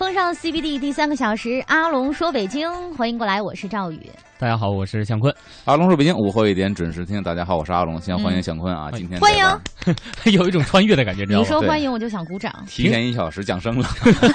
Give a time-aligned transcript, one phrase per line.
[0.00, 4.00] 风尚 CBD 第三个小时，阿龙说北京，欢迎过来，我是赵宇。
[4.38, 5.30] 大家好，我是向坤。
[5.66, 7.22] 阿龙说北京午后一点准时听。
[7.22, 8.88] 大家好，我是阿龙，先欢迎向坤啊！
[8.92, 9.44] 今天欢迎，
[10.32, 11.44] 有一种穿越的感觉，知道你？
[11.44, 12.50] 说欢迎我就想鼓掌。
[12.66, 13.86] 提前一小时降生了，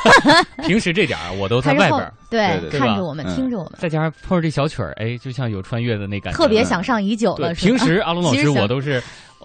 [0.67, 6.37] 平时这点儿我都在外边儿，对对对看着我们，嗯听着我们，再加上碰着这小曲儿，哎，就像有穿越的那感觉。
[6.37, 7.51] 特别想上已久，了。
[7.55, 9.01] 平时阿龙老师我都是，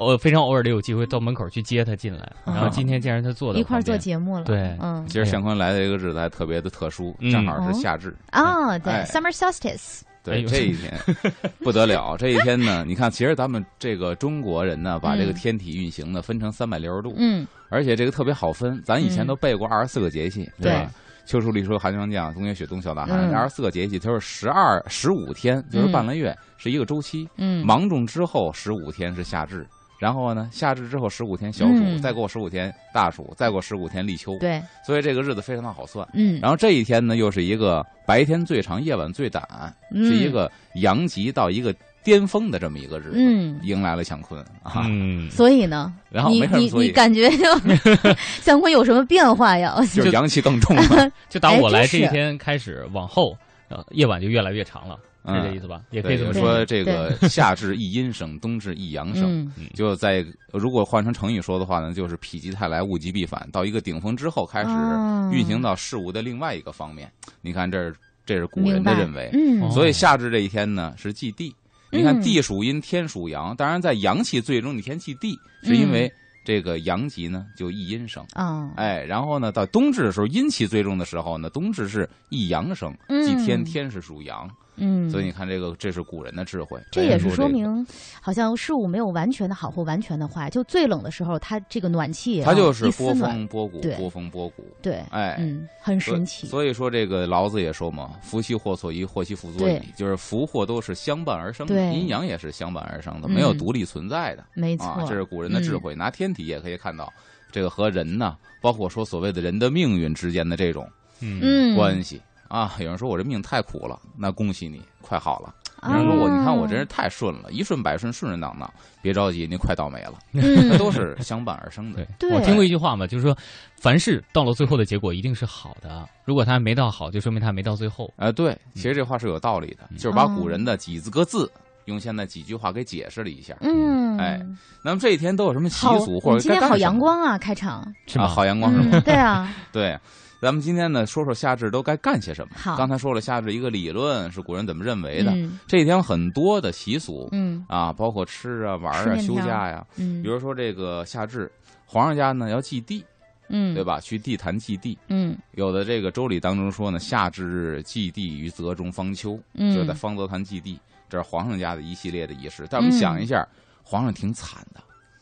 [0.07, 4.45] 我非常偶尔的有机会到门口去接他进来，嗯然后今天竟然他坐在一块儿做节目了。
[4.45, 8.14] 对嗯其实向坤来的这个日子还特别的特殊，嗯正好是夏至。
[8.31, 10.93] 啊，对哎，Summer Solstice，对，这一天
[11.61, 18.82] 不得了，这一天呢，你看，其实咱们这个中国人呢，把这个嗯天体运行呢分成三百六十度，嗯，而且这个特别好分。
[18.82, 20.90] 咱以前都背过二十四个节气，对吧？
[21.26, 27.29] 秋收立秋寒霜降，冬雪雪冬小大寒，嗯二十四个节气，它是十二十五天，就是半个月，是一个周期。
[27.37, 29.64] 嗯，芒种之后十五天是夏至，
[30.00, 34.36] 然后呢，夏至之后十五天小暑，嗯再过十五天大暑，再过十五天立秋。
[34.39, 36.09] 对，所以这个日子非常的好算。
[36.14, 39.47] 嗯，然后这一天呢，又是一个白天最长、夜晚最短，
[39.93, 44.87] 嗯是一个阳极到一个巅峰的这么一个日子，嗯迎来了乾坤啊。
[44.89, 47.45] 嗯， 所以呢， 然后你你没什么所以你感觉就
[48.41, 49.77] 向坤有什么变化呀？
[49.95, 53.37] 就是阳气更重了，就打我来这一天开始往后，
[53.69, 55.83] 呃，夜晚就越来越长了，是这意思吧？
[55.91, 59.51] 也可以这么说说这个 夏至一阴生，冬至一阳生。
[59.57, 63.49] 嗯就在如果换成成语说的话呢，就是否极泰来，物极必反。
[63.53, 67.11] 到一个顶峰之后，开始哦运行到事物的另外一个方面。
[67.43, 69.31] 你看，这是这是古人的认为。
[69.71, 71.55] 所以夏至这一天呢是祭地。
[71.93, 73.55] 你看嗯地属阴，天属阳。
[73.57, 76.11] 当然，在阳气最终，你天祭地，是因为
[76.45, 78.25] 这个阳极呢就一阴生。
[78.33, 84.49] 啊，哎，然后呢，到冬至的时候，阴气最重的时候呢，冬至是一阳生，祭天，嗯天是属阳。
[84.81, 86.81] 嗯，所以你看，这个这是古人的智慧。
[86.91, 87.86] 这也是说明，
[88.20, 90.50] 好像事物没有完全的好或完全的坏。
[90.50, 94.64] 就最冷的时候，它这个暖气啊，它就是波暖，峰波谷，波峰波谷。
[94.83, 96.47] 对，哎，嗯，很神奇。
[96.47, 104.44] 所以说，这个老子也说嘛，“福兮祸所依，祸兮福所倚”，就是福祸都是相伴而生的，阴阳也是相伴而生的，嗯没有独立存在的。
[104.55, 105.94] 没错，啊，这是古人的智慧。
[105.94, 107.12] 拿天体也可以看到，
[107.53, 110.88] 这个和人呢，包括说所谓的人的命运之间的这种
[111.21, 112.77] 嗯嗯关系啊。
[112.78, 115.55] 有人说我这命太苦了，那恭喜你，快好了。
[115.84, 118.71] 有啊人说我，你看我真是太顺了，一顺百顺，顺顺当当。
[119.00, 120.19] 别着急，您快倒霉了，
[120.77, 122.31] 都是相伴而生的对。
[122.31, 123.34] 我听过一句话嘛，就是说，
[123.81, 126.06] 凡事到了最后的结果一定是好的。
[126.27, 128.12] 如果他没到好，就说明他没到最后。
[128.16, 131.50] 啊，对，其实这话是有道理的，嗯就是把古人的几字个字
[131.87, 133.56] 用现在几句话给解释了一下。
[133.62, 134.38] 嗯，哎
[134.84, 137.81] 那么这一天都有什么习，俗，或者今天好阳光啊，开场，
[138.19, 138.27] 啊？
[138.28, 138.88] 好阳光是吗？
[138.93, 139.99] 嗯，对啊， 对，
[140.41, 142.55] 咱们今天呢说说夏至都该干些什么。
[142.56, 149.87] 好刚才说了夏至一个理论是古人怎么认为的，嗯这一天很多的习俗嗯啊，包括吃啊、玩啊、休假呀。
[149.97, 151.50] 嗯，比如说这个夏至，
[151.84, 153.05] 皇上家呢要祭地，
[153.49, 153.84] 嗯，对？
[153.84, 154.00] 吧？
[154.00, 154.97] 去地坛祭地。
[155.09, 162.67] 嗯有的这个周礼当中说呢，夏至日祭地于泽中方丘，嗯，就在方泽坛祭地，这是皇上家的一系列的仪式。
[162.71, 163.47] 但我们想一下，
[163.83, 164.81] 皇上挺惨的。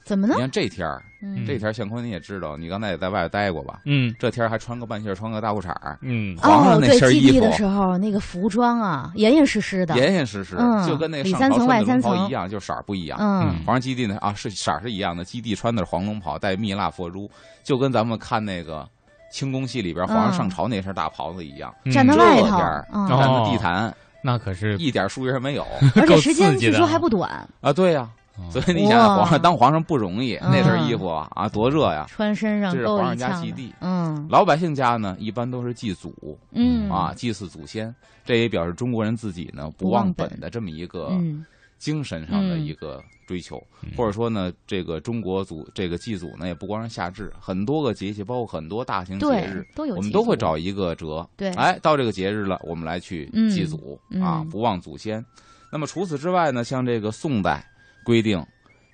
[0.09, 0.41] 怎么呢你？
[0.41, 3.81] 看这天儿，嗯这天儿向坤你也知道，你刚才也在外边待过吧？
[3.85, 13.19] 嗯这天儿还穿个半袖儿，穿个大裤衩儿，嗯，皇上哦，那对，身衣服祭地的时候，那个服装啊，严严实实的，严严实实，嗯就跟那个里三层外三层龙袍一样，就色儿不一样。
[13.21, 17.31] 嗯皇上基地呢啊是色儿是一样的，基地穿的是黄龙袍，带蜜蜡佛珠，
[17.63, 18.89] 就跟咱们看那个
[19.31, 21.75] 清宫戏里边皇上上朝那身大袍子一样。
[21.85, 27.73] 嗯站在这外头天儿，嗯站哦在地坛，那可是一点疏远没有 而且时间据说还不短，啊！
[27.73, 28.09] 对呀，哦
[28.51, 30.51] 所以你想想，皇上当皇上不容易，嗯。
[30.51, 32.07] 那身衣服啊啊多热呀！
[32.09, 34.27] 穿身上够这是皇上家祭地嗯。
[34.31, 36.91] 老百姓家呢，一般都是祭祖嗯。
[36.91, 37.95] 啊，祭祀祖先，
[38.25, 41.45] 这也表示中国人自己呢不不忘本的这么一个嗯。
[41.79, 43.91] 精神上的一个追求，嗯。
[43.97, 51.25] 或者说呢，这个中国祖这个祭祖呢，也不光是夏至，很多个节气，包括很多大型节日，都有，我们都会找一个折。
[51.37, 51.51] 对。
[51.53, 55.25] 哎，到这个节日了，我们来去嗯祭祖、啊嗯，不忘祖先。
[55.71, 57.65] 那么除此之外呢，像这个宋代
[58.05, 58.45] 规定，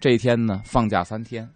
[0.00, 1.48] 这一天呢放假三天。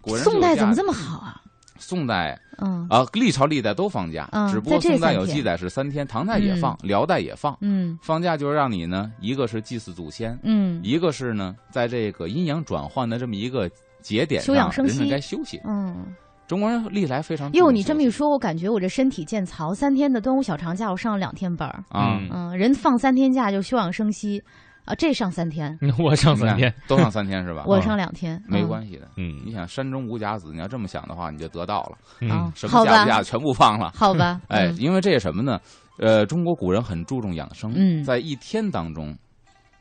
[0.00, 1.40] 果然宋代怎么这么好啊？
[1.76, 7.56] 宋代嗯啊，历朝历代都放假，嗯只不过宋代有记载是三天，唐代也放，辽代也放。
[7.60, 13.68] 嗯放假就是让你呢，一个是祭祀祖先，嗯一个是呢，在这个阴阳转换的这么一个
[14.00, 15.60] 节点休，养生息该休息。
[15.64, 16.14] 嗯。
[16.46, 19.72] 中国人历来非常哟，你这么一说，我感觉我这身体渐曹。
[19.72, 21.82] 三天的端午小长假，我上了两天班儿。
[21.88, 24.42] 啊，嗯嗯，人放三天假就休养生息，
[24.84, 27.64] 啊，这上三天， 我上三天，都上三天是吧？
[27.68, 29.08] 我啊上两天，嗯没关系的。
[29.16, 33.90] 嗯你想山中无甲子，你要这么想的话，你就得到了， 嗯啊，什好吧，么甲不假全部放了。
[33.94, 35.58] 好吧，嗯，哎因为这是什么呢？
[35.98, 39.16] 呃，中国古人很注重养生，嗯在一天当中，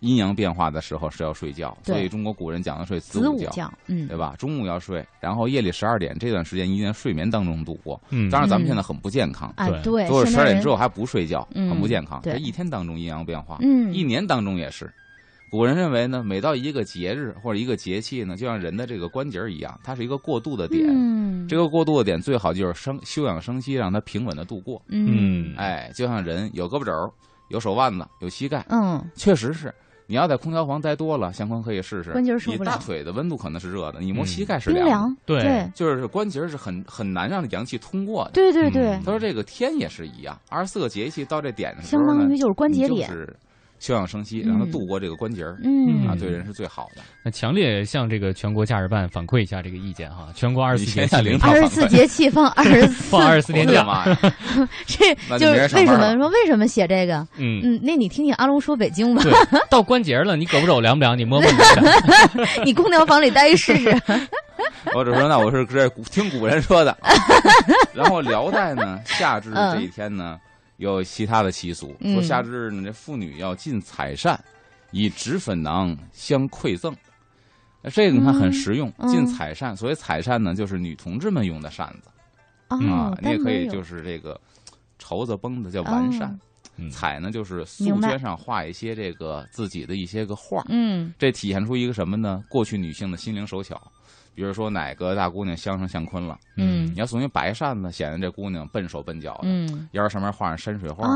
[0.03, 3.47] 阴阳变化的时候是要睡觉，所以中国古人讲的睡子午觉。
[3.47, 4.35] 午觉，嗯对吧？
[4.37, 7.99] 中午要睡，然后夜里十二点这段时间一定在睡眠当中度过。
[8.09, 12.19] 嗯，当然，咱们嗯现在很不健康，啊对都是十二点之后还不睡觉，嗯很不健康。
[12.21, 14.91] 这一天当中阴阳变化，嗯一年当中也是。
[15.49, 20.83] 古人认为呢，每到一个节日或者一个节气呢，就像人的这个关节儿一样，它是一个过渡的点。
[20.89, 24.81] 嗯这个过渡的点最好就是生休养生息，让它平稳的度过。
[24.87, 27.09] 嗯哎，就像人有胳膊肘儿、
[27.49, 29.71] 有手腕子、有膝盖，嗯确实是。
[30.13, 32.11] 你要在空调房待多了，相关可以试试。
[32.11, 32.69] 关节儿受不了。
[32.69, 34.27] 你大腿的温度可能是热的，你摸嗯。
[34.27, 34.85] 膝盖是凉的。
[34.85, 35.41] 冰凉，对。
[35.41, 35.71] 对。
[35.73, 38.31] 就是关节是很很难让阳气通过的。
[38.33, 38.91] 对对对。
[38.91, 43.35] 嗯，他说这个天也是一样，二十四个节气到这点的时候呢，相当于就是关节点，就是
[43.83, 47.01] 休养生息，让它嗯度过这个关节儿、嗯啊，对人是最好的。
[47.21, 54.05] 那强烈向这个全国假日办反馈一下这个意见哈，全国二十四节气二十四节气放二十四， 放二十四天假！
[54.87, 57.15] 这就就是为什么说为什么写这个？
[57.37, 59.21] 嗯，嗯，那你听听阿龙说北京吧，
[59.69, 61.17] 到关节了，你胳膊肘凉不凉？
[61.17, 63.93] 你摸摸你， 你空调房里待一试试。
[64.95, 66.95] 我只说那我是这古听古人说的。
[67.93, 70.37] 然后辽代呢，夏至嗯这一天呢，
[70.91, 74.41] 有其他的习俗，嗯说夏至呢，这妇女要进彩扇，
[74.91, 76.95] 以脂粉囊相馈赠。
[77.81, 79.75] 那这个你看很实用，嗯进彩扇。
[79.75, 82.09] 所谓彩扇呢，就是女同志们用的扇子
[82.69, 84.39] 哦啊，，你也可以就是这个
[84.99, 86.39] 绸子绷的叫完扇。
[86.91, 92.43] 彩呢，就是素绢上画一些这个自己的一些个画，嗯这体现出一个什么呢？
[92.49, 93.79] 过去女性的心灵手巧，
[94.35, 96.85] 比如说哪个大姑娘相上相坤了，嗯。
[96.87, 99.87] 你要送一白扇子，显得这姑娘笨手笨脚的，嗯。
[99.91, 101.07] 腰上面画上山水画，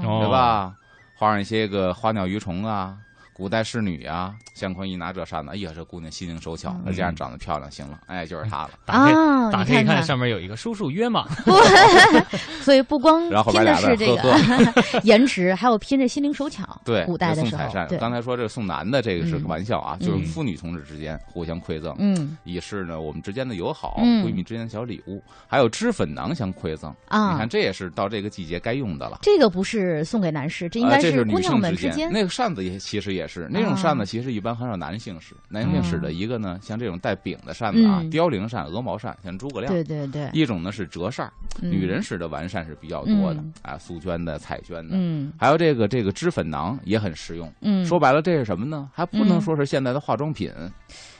[0.00, 0.74] 对吧？
[1.16, 2.98] 画上一些个花鸟鱼虫啊，
[3.34, 4.34] 古代侍女啊。
[4.54, 8.70] 相坤一拿这扇子，哎呀，这姑娘心灵手巧，嗯再加上长得漂亮，行了，哎，就是她了。
[8.86, 11.26] 打开啊，打开一看，上面有一个叔叔约嘛，
[12.62, 14.32] 所以不光然后后拼的是这个
[15.02, 16.80] 颜值，还有拼这心灵手巧。
[16.84, 27.30] 对，古代的时候这送彩扇，刚才说这个送男的，这个是个嗯玩笑啊，嗯就是妇女同志之间互相馈赠，嗯以示呢我们之间的友好，嗯闺蜜之间的小礼物，还有脂粉囊相馈赠啊。
[27.30, 29.18] 你啊看，，这也是到这个季节该用的了。
[29.22, 32.08] 这个不是送给男士，这应该是女姑娘性之间。
[32.12, 41.30] 那个扇子也其实也是那种啊扇子，其实一般很少男性使，男性使的一个呢，像这种带柄的扇子啊嗯，凋零扇、鹅毛扇，像诸葛亮；对对对，一种呢是折扇，
[41.62, 41.70] 嗯。
[41.70, 43.52] 女人使的完扇是比较多的嗯。
[43.62, 45.32] 啊，素绢的、彩绢的，嗯。
[45.38, 47.52] 还有这个这个脂粉囊也很实用。
[47.60, 48.88] 嗯，说白了，这是什么呢？
[48.92, 50.52] 还不能说是现在的化妆品，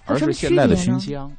[0.07, 1.31] 而是现在的熏香。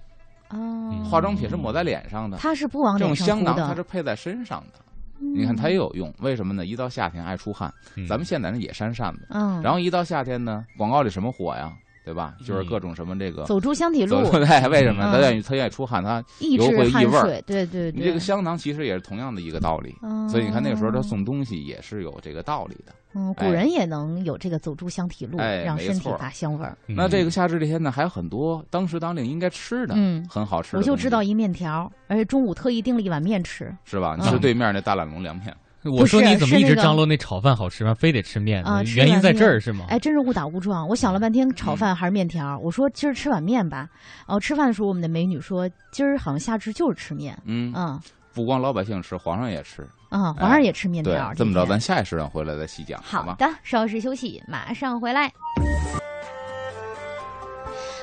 [0.50, 3.76] 哦，化妆品是抹在脸上的，它是不往这种脸上涂香囊它。
[3.76, 4.80] 是配在身上的。
[5.20, 6.66] 嗯你看它也有用，为什么呢？
[6.66, 11.74] 一到夏天爱出汗，嗯咱们现在那也扇扇子，嗯，然后一到夏天呢，广告里什么火呀，
[12.06, 12.36] 对吧？
[12.46, 16.04] 就是各种什么这个走出香体路，对， 为什么嗯他愿意他愿意出汗？
[16.04, 18.00] 他抑油制汗会异味儿水，对对对。
[18.00, 19.96] 你这个香囊其实也是同样的一个道理。
[20.30, 22.94] 所以你看那个时候他送东西也是有这个道理的。
[23.18, 26.78] 嗯，古哎人也能有这个走出香体路，哎让身体发香味儿。
[26.88, 30.84] 嗯那这个夏至这天呢，还有很多当时当令应该吃的，嗯很好吃的我。
[30.84, 33.74] 就知道一面条，而且中午特意订了一碗面吃。
[33.86, 34.18] 是吧？
[34.22, 35.56] 吃对面那大懒龙凉面，
[35.92, 37.94] 我说你怎么一直张罗那炒饭好吃吗？
[37.94, 38.64] 非得吃面？
[38.96, 39.86] 原因在这儿是吗？
[39.90, 40.88] 哎，真是误打误撞。
[40.88, 42.58] 我想了半天，炒嗯饭还是面条。
[42.60, 43.88] 我说今儿吃碗面吧。
[44.28, 47.38] 哦，吃饭的时候，我们的美女说今儿好像夏至就是吃面。
[47.46, 48.00] 嗯，嗯
[48.34, 49.88] 不光老百姓吃，皇上也吃。
[50.10, 55.32] 啊，皇上也吃面对条。，这么着，咱下一时段回来再细讲，好的，稍事休息，马上回来。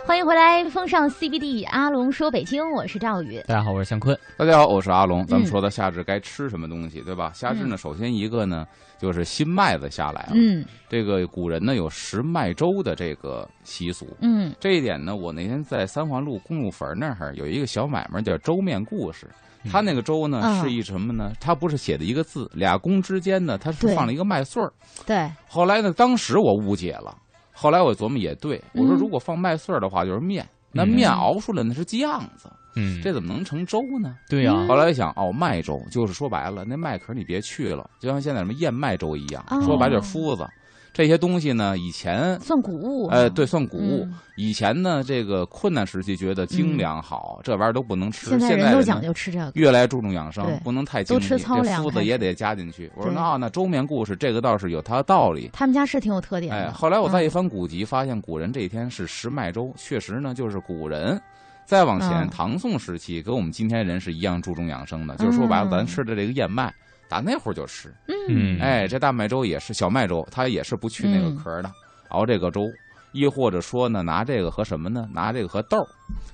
[0.05, 3.41] 欢迎回来，风尚 CBD，阿龙说北京，我是赵宇。
[3.47, 4.19] 大家好，我是向坤。
[4.37, 5.25] 大家好，我是阿龙。
[5.27, 7.31] 咱们嗯说到夏至该吃什么东西，对吧？
[7.33, 8.67] 夏至呢，首先一个呢，
[8.99, 10.33] 就是新麦子下来了。
[10.35, 14.07] 嗯这个古人呢有食麦粥的这个习俗。
[14.21, 19.29] 嗯这一点呢，我那天在三环路公路坟那儿有一个小买卖叫粥面故事。
[19.71, 21.33] 他那个粥呢嗯是一什么呢？
[21.41, 24.73] 他不是写的一个字，俩弓之间呢，他是放了一个麦穗儿。
[25.07, 27.17] 对，后来呢，当时我误解了，
[27.53, 28.99] 后来我琢磨也对，我说嗯。
[28.99, 34.17] 如果放麦穗儿的话就是面，那嗯面熬出来那是酱子，嗯，这怎么能成粥呢？
[34.29, 34.67] 对呀、嗯。
[34.69, 39.61] 后来一想，哦，麦粥就是说白了，那麦壳你别去了，就像现在什么燕麦粥一样，哦。
[39.63, 40.47] 说白了就是麸子。
[40.93, 43.09] 这些东西呢，以前算谷物。
[43.09, 44.05] 呃，对，算谷物。
[44.05, 48.31] 嗯以前呢，这个困难时期觉得精粮好，这玩意儿都不能吃。
[48.31, 49.53] 现在人都讲究吃这个。
[49.55, 52.91] 越来越注重养生，不能太精都，吃糙粮这麸子也得加进去。
[52.97, 55.51] 我说那啊那粥面故事这个倒是有它的道理。
[55.53, 61.21] 他们家是挺有特点哎，后来我再一嗯翻古籍，发现古人这一天是食麦粥，确实呢，就是古人。
[61.67, 66.73] 再往前，嗯唐宋时期跟我们今天人是一样注重养生的，就是说白了，嗯咱吃的这个燕麦，
[67.13, 67.93] 打那会儿就吃。
[68.31, 71.71] 嗯，哎，这大麦粥也是小麦粥，它也是不去那个嗯壳的，
[72.09, 72.67] 熬这个粥。
[73.13, 75.07] 亦或者说呢，拿这个和什么呢？
[75.13, 75.87] 拿这个和豆儿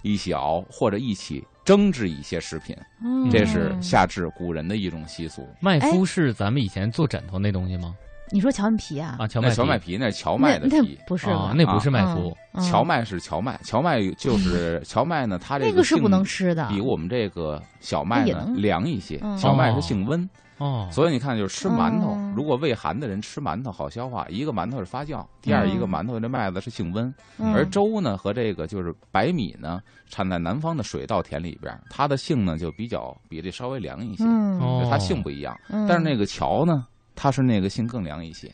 [0.03, 5.49] 一起熬，或者一起蒸制一些食品，嗯这是夏至古人的一种习俗。
[5.59, 7.93] 麦麸是咱们以前做枕头那东西吗？
[8.31, 9.17] 你说荞麦皮啊？
[9.19, 20.29] 啊，荞麦荞麦皮皮那是荞麦的皮，不是那不是啊麦麸，嗯荞麦是荞麦，荞麦就是荞麦呢，它这个是不能吃的，比我们这个小麦呢凉一些嗯，小麦哦是性温，
[20.59, 27.55] 哦，所以你看就是吃馒头哦，如果胃寒的人吃馒头好消化，一个馒头是发酵，第二嗯一个馒头这麦子是性温，嗯。
[27.55, 35.87] 而粥呢和这个就是白米呢产在南方的水稻田里边，它的性呢就比较比这稍微凉一些，嗯，哦它性不一样，嗯。
[35.89, 38.53] 但是那个荞呢，它是那个性更凉一些。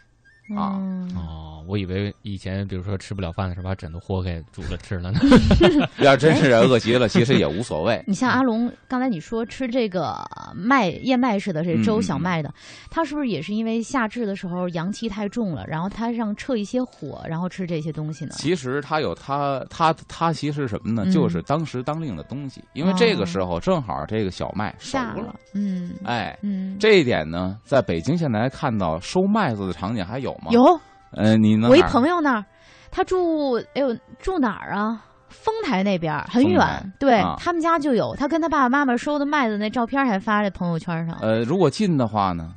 [0.57, 5.21] 啊嗯哦，我以为以前比如说吃不了饭的时候，把枕头豁开煮了吃了呢。
[6.01, 8.03] 要真是饿极了，其实也无所谓。
[8.07, 10.17] 你像阿龙，刚才你说吃这个
[10.55, 12.53] 麦燕麦似的这粥小麦的，
[12.91, 18.33] 它是不是也是因为夏至的时候阳气太重了，然后他让撤一些火，然后吃这些东西呢？
[18.37, 21.05] 其实他有他他他其实什么呢？
[21.07, 26.39] 嗯就是当时当令的东西，因为这个时候正好这个小麦熟了下了，，嗯哎。
[26.43, 30.51] 嗯，这一点呢，在北京现在看到收麦子的场景还有吗？。
[30.51, 30.81] 有
[31.13, 32.45] 呃，你能我一朋友那儿，
[32.91, 35.05] 他住哎呦住哪儿啊？
[35.29, 41.17] 丰台那边很远，对、啊他们家就有，他跟他爸爸妈妈收的麦子那照片还发在朋友圈上。
[41.21, 42.55] 呃，如果近的话呢，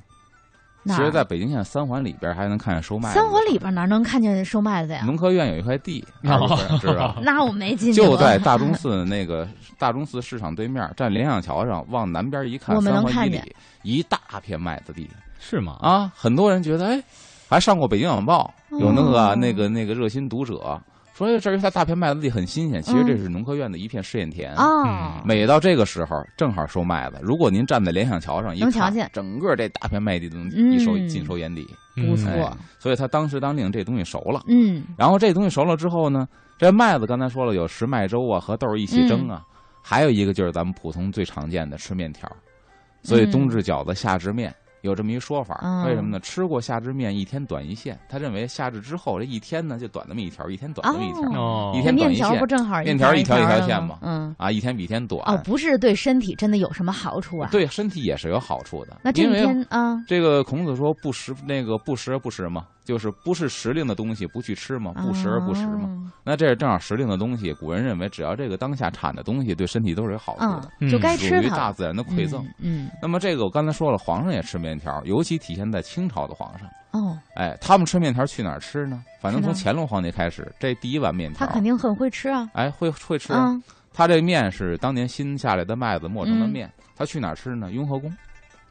[0.86, 3.16] 其实在北京现在三环里边还能看见收麦子。
[3.16, 5.02] 三环里边哪能看见收麦子呀？
[5.06, 6.06] 农科院有一块地？
[7.22, 9.48] 那我没进去就在大钟寺那个
[9.80, 15.78] 大钟寺市场对面，站联想桥上，往南边一看，我们能三环以看见里一大片麦子地是吗？
[15.82, 16.12] 啊！
[16.16, 17.04] 很多人觉得，哎，
[17.50, 20.80] 还上过《北京晚报》，有那个、哦那个那个热心读者
[21.14, 22.82] 说，哎这儿一块大片麦子地很新鲜。
[22.82, 24.54] 其实这是农科院的一片试验田。
[24.54, 27.18] 啊嗯，每到这个时候，正好收麦子。
[27.22, 31.68] 如果您站在联想桥上一看能瞧见，整个这大片麦地都一收尽收眼底。
[31.96, 34.44] 不错哎所以他当时当令这东西熟了。
[34.48, 36.28] 嗯然后这东西熟了之后呢，
[36.58, 39.42] 这麦子刚才说了有食麦粥啊和豆儿一起蒸啊，
[39.82, 42.30] 还有一个就是咱们普通最常见的吃面条，
[43.02, 44.54] 所以冬至饺子夏至面。
[44.88, 46.20] 有这么一说法，嗯为什么呢？
[46.22, 48.00] 吃过夏至面，一天短一线。
[48.10, 55.22] 他认为夏至之后这一天呢，就短那么一条，一天短那么一条、哦一这面条天短一线不正好面条一一条一条线吗吗嗯，啊，一天比一天短。
[55.26, 58.98] 哦，不是对身体真的有什么好处啊？，对身体也是有好处的。
[59.04, 65.90] 那这一因为天啊，这个孔子说不食那个不食而不食嘛，就是不是时令的东西不去吃嘛，不食而不食嘛。
[65.90, 71.42] 哦那这是正好时令的东西，古人认为只要这个当下产的东西对身体都是有好处的，嗯，就该属吃它。
[71.42, 72.46] 于大自然的馈赠。
[72.60, 76.68] 嗯，那么这个我刚才说了，皇上也吃面条，尤其体现在清朝的皇上。
[76.92, 79.02] 嗯哦，哎，他们吃面条去哪儿吃呢？
[79.22, 82.50] 反正从乾隆皇帝开始，这第一碗面条，他肯定很会吃啊。
[82.54, 83.40] 哎会会吃啊。
[83.40, 83.62] 啊，
[83.94, 87.72] 他这面是当年新下来的麦子磨成的嗯面，他去哪儿吃呢？
[87.72, 88.12] 雍和宫，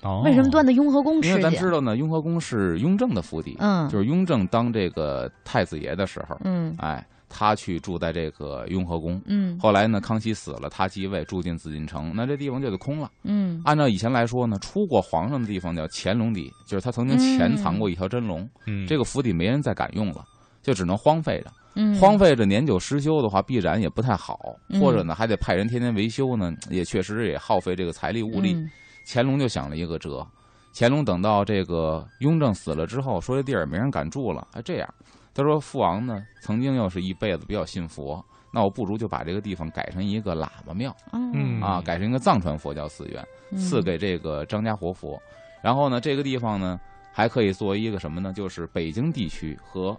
[0.02, 1.50] 哦，为什么断的雍和宫吃因为咱？
[1.54, 9.20] 知道呢，雍和宫是雍正的府邸，嗯，就是雍正当这个太子爷的时候，嗯哎，他去住在这个雍和宫。
[9.26, 13.10] 嗯后来呢，康熙死了，他继位，住进紫禁城，那这地方就得空了。
[13.24, 20.24] 嗯按照以前来说呢，出过皇上的地方叫乾隆邸，就是他曾经潜藏过一条真龙，嗯，这个府邸没人再敢用了，
[20.62, 21.50] 就只能荒废着。
[21.74, 24.38] 嗯，荒废着年久失修的话，必然也不太好，
[24.68, 28.52] 嗯或者呢还得派人天天维修呢，也确实也耗费这个财力物力。
[28.54, 28.70] 嗯
[29.06, 30.26] 乾隆就想了一个辙，
[30.74, 34.94] 乾隆等到这个雍正死了之后，说这地儿没人敢住了，哎，这样，
[35.32, 45.20] 他说父王呢曾经又是一辈子比较信佛，那我不如就把这个地方改成一个喇嘛庙嗯啊，改成一个藏传佛教寺院，嗯赐给这个张家活佛。
[45.62, 46.78] 然后呢，这个地方呢
[47.12, 48.32] 还可以作为一个什么呢？
[48.32, 49.96] 就是北京地区和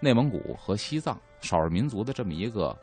[0.00, 2.76] 内蒙古和西藏少数民族的这么一个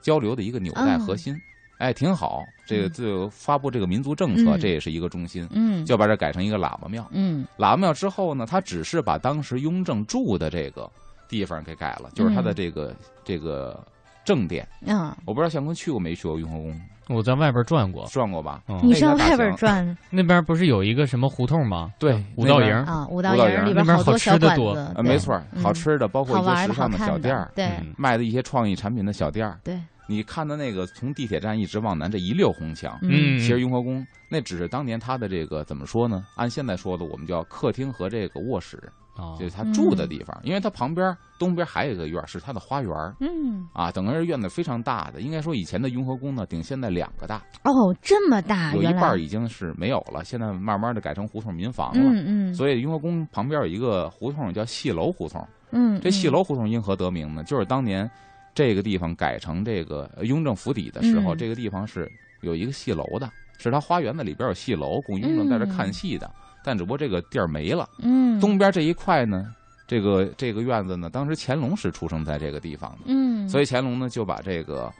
[0.00, 1.34] 交流的一个纽带核心。
[1.78, 2.44] 哎，挺好。
[2.66, 5.46] 这个嗯就发布这个民族政策，嗯这也是一个中心。
[5.50, 7.06] 嗯就把这改成一个喇嘛庙。
[7.12, 10.90] 嗯喇嘛庙之后呢，他只是把当时雍正住的这个
[11.28, 13.78] 地方给改了，就是他的这个、这个
[14.24, 14.66] 正殿。
[14.86, 18.62] 嗯，我不知道相坤去过没去过雍和宫，我在外边转过，转过吧？
[18.68, 21.92] 嗯你那个大上外边转 那边不是有一个什么胡同吗？
[21.98, 27.50] 对五道营啊，五道五道营那边好好多小吃的多没错好吃的，包括一些时尚的小店儿，
[27.96, 29.58] 卖的一些创意产品的小店儿。
[29.64, 36.26] 对，你看的那个从地铁站一直往南这一溜红墙，嗯，其实雍和宫那只是当年他的这个怎么说呢？
[36.34, 38.76] 按现在说的，我们叫客厅和这个卧室，
[39.16, 40.38] 哦就是他住的地方。
[40.42, 42.90] 因为他旁边东边还有一个院是他的花园
[43.20, 45.20] 嗯，啊，整个人院子非常大的。
[45.20, 52.02] 应该说以前的雍和宫呢，顶现在两个大，哦，这么大，有一原来半已经是没有了，现在慢慢的改成胡同民房了。
[52.02, 57.44] 嗯嗯，所以雍和宫旁边有一个胡同叫戏楼胡同，嗯，这戏嗯楼胡同因何得名呢？
[57.44, 58.10] 就是当年
[58.54, 61.38] 这个地方改成这个呃雍正府邸的时候，嗯。
[61.38, 66.30] 这个地方是有一个戏楼的，是他花园子里边有戏楼，供雍正在这看戏的。
[66.64, 68.38] 但只不过这个地儿没了，嗯。
[68.40, 69.52] 东边这一块呢，
[69.86, 74.92] 这个这个院子呢，当时乾隆是出生在这个地方的，嗯，所以乾隆呢就把这个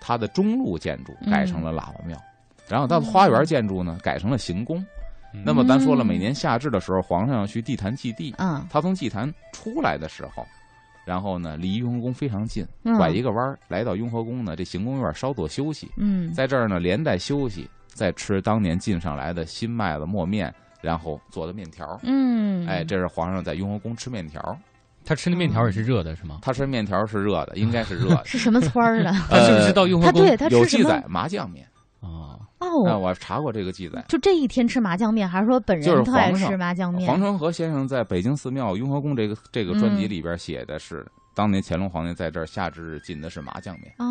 [0.00, 2.16] 他的中路建筑嗯改成了喇嘛庙，
[2.68, 4.78] 然后他的花园建筑呢改成了行宫。
[5.32, 5.42] 嗯。
[5.44, 8.64] 那么咱说了，嗯每年夏至的时候，皇上要去祭坛祭地，嗯。
[8.70, 10.46] 他从祭坛出来的时候，
[11.04, 22.00] 然后呢，离雍和宫非常近，嗯拐一个弯儿来到雍和宫呢，这行宫院稍作休息，嗯，在这儿呢连带休息，再吃当年进上来的新麦子磨面，然后做的面条。
[22.02, 24.40] 嗯，哎，这是皇上在雍和宫吃面条，
[25.04, 26.38] 他吃的面条也是热的，是吗？
[26.42, 28.22] 他吃面条是热的，应该是热的。
[28.26, 29.12] 是什么村儿的？
[29.28, 31.04] 他是不是到雍和宫他对他吃有记载？
[31.08, 31.66] 麻酱面
[32.82, 32.90] 啊？
[32.90, 34.04] 啊，哦，我查过这个记载。
[34.08, 37.06] 就这一天吃麻酱面，还是说本就是人特爱吃麻酱面？
[37.08, 43.94] 黄承和先生在北京寺庙雍和宫这个这个专辑嗯里边写的是，当年乾隆皇帝在这儿夏至日进的是麻酱面。
[43.98, 44.04] 哦，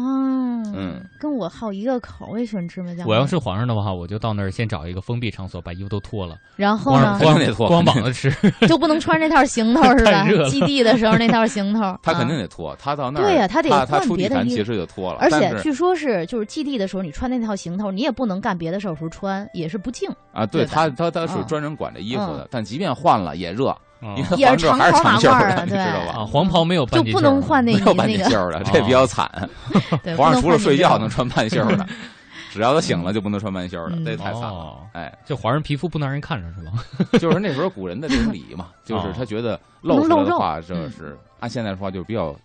[0.76, 3.08] 嗯，跟我好一个口，我也喜欢吃麻酱。
[3.08, 8.32] 我要是皇上的话，我就到那儿先找一个封闭场所，把衣服都脱了，然后呢，光得脱光膀子吃。
[8.68, 10.24] 就不能穿这套行头 是吧？
[10.24, 10.44] 太热？
[10.44, 10.50] 了。
[10.50, 26.26] 祭地的时候那套行头， 他肯定啊得脱，他到那儿对呀他得换出地坛其别的衣服实就脱了，而且据说是，就是祭地的时候，你穿那套行头，你也不能干别的事儿时候穿，也是不敬，啊，对他他他是嗯专人管这衣服的，但即便换了也热，啊因为也是皇上还是长袍长袖的，你知道啊，吧？
[26.26, 29.30] 黄袍没有半就不能换那没有半那个，截袖的，这比较惨。
[30.04, 31.86] 对，皇上除了睡觉能能穿半袖的，
[32.52, 34.78] 只要他醒了就不能穿半袖儿的，嗯这太惨了哦。
[34.94, 36.84] 哎，这皇上皮肤不能让人看着是吧？
[37.20, 42.36] 就是那时候古人的这种礼仪嘛，就是他觉得露出来的话，这嗯是按现在说话就是比较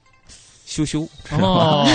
[0.64, 1.06] 羞羞。
[1.40, 1.86] 哦，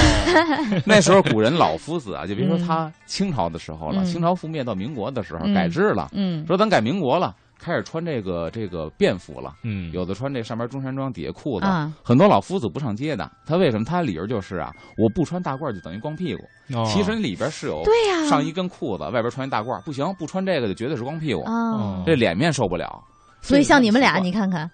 [0.86, 11.66] 那时候古人老夫子啊，就别说嗯他清朝的时候了，嗯清朝覆灭到民国的时候嗯改制了，嗯说咱改民国了，开始穿这个这个便服了，嗯，有的穿这上面中山装，底下裤子。
[11.66, 13.86] 啊，很多老夫子不上街的，他为什么？
[13.86, 16.44] 他理由就是啊，我不穿大褂就等于光屁股。
[16.76, 16.84] 哦。
[16.86, 23.02] 其实里边是有对呀，上衣跟裤子，外边穿一大褂，不行，不穿这个就绝对是光屁股，啊，这脸面受不了。
[23.42, 24.70] 所以像你们俩，你看看，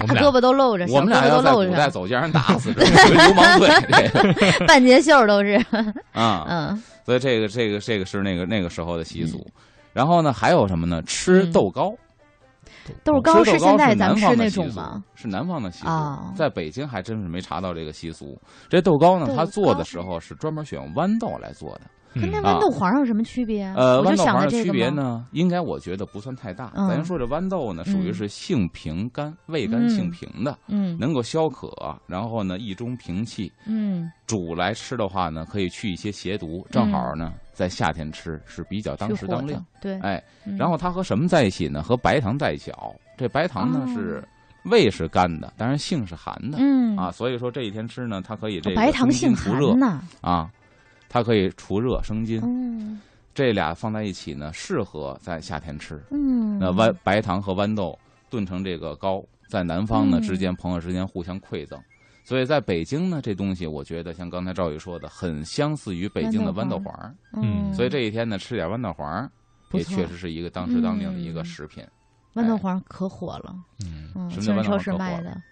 [0.00, 0.22] 我们俩。
[0.22, 3.68] 大胳膊都露着，我们俩小胳膊要在都露着，古代走街让人打死，这 是流氓罪
[4.66, 5.54] 半截袖都是，
[6.12, 6.44] 啊。
[6.48, 6.82] 嗯。
[7.04, 9.46] 所以这个这个这个是那个那个时候的习俗。
[9.92, 11.00] 然后呢，还有什么呢？
[11.02, 11.52] 吃嗯。
[11.52, 11.92] 豆糕，
[13.02, 15.04] 豆糕是现在咱南们吃那方的习俗种吗？？
[15.14, 18.38] 是南方的习俗哦，在北京还真是没查到这个习俗。
[18.68, 21.82] 这豆糕呢，它做的时候是专门选用豌豆来做的。
[22.14, 23.74] 跟那豌豆黄有什么区别啊？
[23.76, 26.70] 呃，豌豆黄的区别呢，应该我觉得不算太大。
[26.76, 31.68] 嗯咱说这豌豆呢，属于嗯是性平甘、味甘嗯性平的，嗯能够消渴，
[32.06, 33.52] 然后呢，益中平气。
[33.66, 39.58] 嗯煮来吃的话呢，可以去一些邪毒，正好呢，在夏天吃是比较当时当令。
[39.80, 41.82] 对，哎，嗯然后它和什么在一起呢？
[41.82, 42.94] 和白糖在一起熬。
[43.16, 44.22] 这白糖呢、哦是
[44.64, 50.50] 胃是甘的，当然性是寒的、嗯啊，所以说这一天吃呢，它可以这个白糖性除热寒呐，啊，
[51.08, 52.40] 它可以除热生津。
[52.44, 53.00] 嗯
[53.34, 56.00] 这俩放在一起呢，适合在夏天吃。
[56.10, 57.98] 嗯，那豌白糖和豌豆
[58.30, 61.78] 炖成这个糕，在南方呢嗯之间朋友之间互相馈赠。
[62.24, 67.14] 所以在北京呢，这东西我觉得像刚才赵宇说的，很相似于北京的豌豆黄儿。
[67.34, 69.30] 嗯所以这一天呢，吃点豌豆黄儿，
[69.72, 71.84] 也确实是一个当时当令的一个嗯食品。
[72.34, 75.42] 豌豆黄可火了，嗯，嗯，什么叫豌豆青人超黄可火市卖的，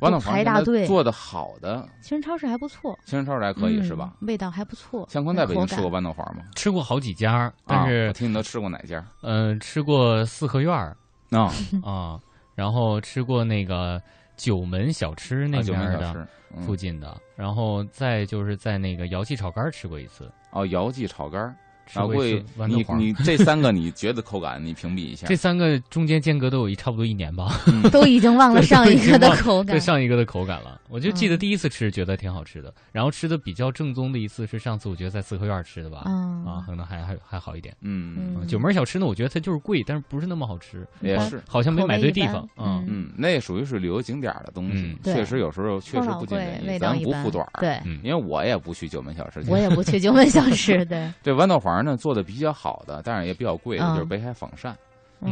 [0.00, 4.14] 豌豆黄排大队做的好的，其实超市还不错，其实超市还可以嗯是吧？？
[4.20, 5.04] 味道还不错。
[5.10, 6.42] 向坤在北京吃过豌豆黄吗？
[6.54, 9.04] 吃过好几家，但啊，是我听你都吃过哪家？
[9.22, 10.96] 嗯、呃吃过四合院儿
[11.30, 11.50] 啊，
[11.82, 12.20] 啊，
[12.54, 14.00] 然后吃过那个
[14.38, 16.26] 九门小吃那边的
[16.64, 21.54] 附近的，然后再就是在那个姚记炒肝吃过一次，哦，姚记炒肝儿。
[21.94, 22.98] 啊，吃过一贵豌豆黄。
[23.00, 25.26] 你你这三个你觉得口感你评比一下？
[25.26, 29.80] 这三个中间间隔都有一差不多一年吧，都已经忘了 上一个的口感对。
[29.80, 30.80] 上一个的口感了。
[30.88, 37.76] 我就记得嗯第一次吃觉得挺好吃的，然后吃的比较正宗的一次是上次我觉得在四合院吃的吧，嗯啊，可能还还还好一点。
[37.82, 41.42] 嗯，嗯九门小吃呢，我觉得它就是贵，但是不是那么好吃，也是。
[41.46, 42.84] 好像没买对地方口味一般啊。
[42.88, 47.60] 嗯，那属于是旅游景点儿的东西嗯，确实有时候确实不尽齁老贵人意，咱不护短儿。
[47.60, 49.42] 对，嗯，因为我也不去九门小吃。
[49.46, 50.82] 我也不去九门小吃。
[50.86, 53.94] 对，这豌豆黄呢做的比较好的，但是也比较贵的，嗯。
[53.94, 54.72] 就是北海仿膳。
[54.72, 54.78] 嗯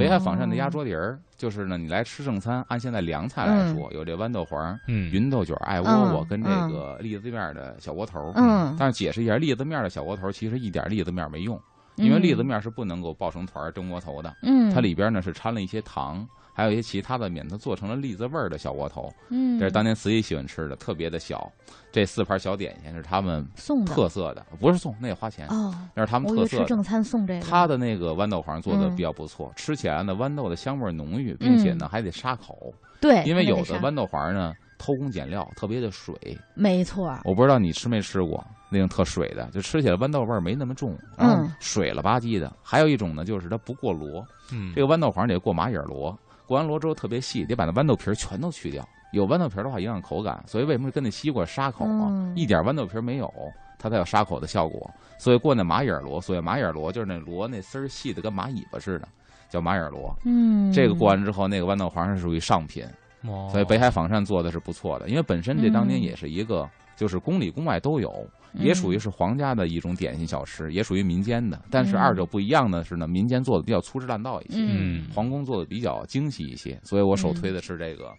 [0.00, 8.32] 北海仿膳的鸭桌底儿，就是呢，你来吃正餐，按现在凉菜来说，有这豌豆黄、嗯，芸豆卷、艾窝窝嗯跟这个栗子面的小窝头。
[8.34, 11.56] 嗯，但是解释一下，栗子面的小窝头其实一点栗子面没用，
[11.94, 16.26] 因为栗子面是不能够爆成团蒸窝头的，嗯，它里边呢是掺了一些糖。
[16.56, 21.52] 还有一些其他的面，它做成了栗子味儿的小窝头，嗯，这是当年慈禧喜欢吃的，特别的小。
[21.92, 26.64] 这四盘小点心是他们送的特色的，不是送，那也花钱，哦，那是他们特色的。
[26.64, 27.40] 正餐送这个。
[27.40, 36.14] 他的那个豌豆黄做的嗯比较不错，吃起来呢豌豆的香味浓郁，并且呢还得杀口，对，因为有的豌豆黄呢偷工减料，特别的水。
[36.54, 42.50] 没错，我不知道你吃没吃过那种特水的，就吃起来豌豆味儿没那么重，然后嗯水了吧唧的。
[42.62, 46.14] 还有一种呢，就是它不过箩，嗯这个豌豆黄得过马眼箩，
[46.46, 48.86] 过完螺之后特别细，得把那豌豆皮儿全都去掉。
[49.12, 52.08] 有豌豆皮儿的话影响口感，所以为什么跟那西瓜杀口啊？
[52.10, 53.32] 嗯一点豌豆皮儿没有，
[53.78, 54.90] 它才有杀口的效果。
[55.18, 59.08] 所以过那马眼螺，所谓马眼螺就是那螺那丝儿细的跟马尾巴似的。
[59.48, 60.12] 叫马眼螺。
[60.24, 62.84] 嗯，这个过完之后，那个豌豆黄是属于上品，
[63.22, 65.08] 哦所以北海仿膳做的是不错的。
[65.08, 71.60] 因为本身这当年嗯也是一个，就是宫里宫外都有，也属于是皇家的一种点心小吃，也属于民间的。
[71.70, 76.80] 但是嗯二者不一样的是呢，民间做的比较粗制滥造一些，皇宫做的比较精细一些。
[76.82, 78.12] 所以我首推的是这个，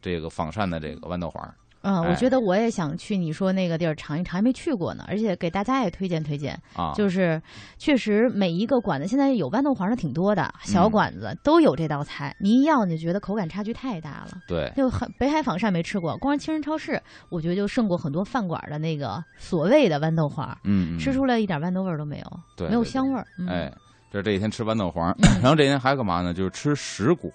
[0.00, 1.54] 这个仿膳的这个豌豆黄。
[1.82, 6.58] 嗯，我哎觉得我也想去你说那个地儿尝一尝，还没去过呢，而且给大家也推荐推荐。
[6.74, 7.40] 啊，就是
[7.76, 12.34] 确实每一个馆子现在有豌豆黄的挺多的，小嗯馆子都有这道菜。
[12.40, 14.38] 你一要你就觉得口感差距太大了。
[14.46, 23.26] 对，就很北海坊膳没吃过，光是清真超市，我觉得就胜过很多饭馆的那个所谓的豌豆黄，嗯，嗯吃出来一点豌豆味儿都没有，对没有香味儿。
[23.38, 23.72] 嗯、哎，
[24.10, 26.32] 这是这一天吃豌豆黄，嗯然后这一天还干嘛呢？
[26.32, 27.30] 就是吃石果。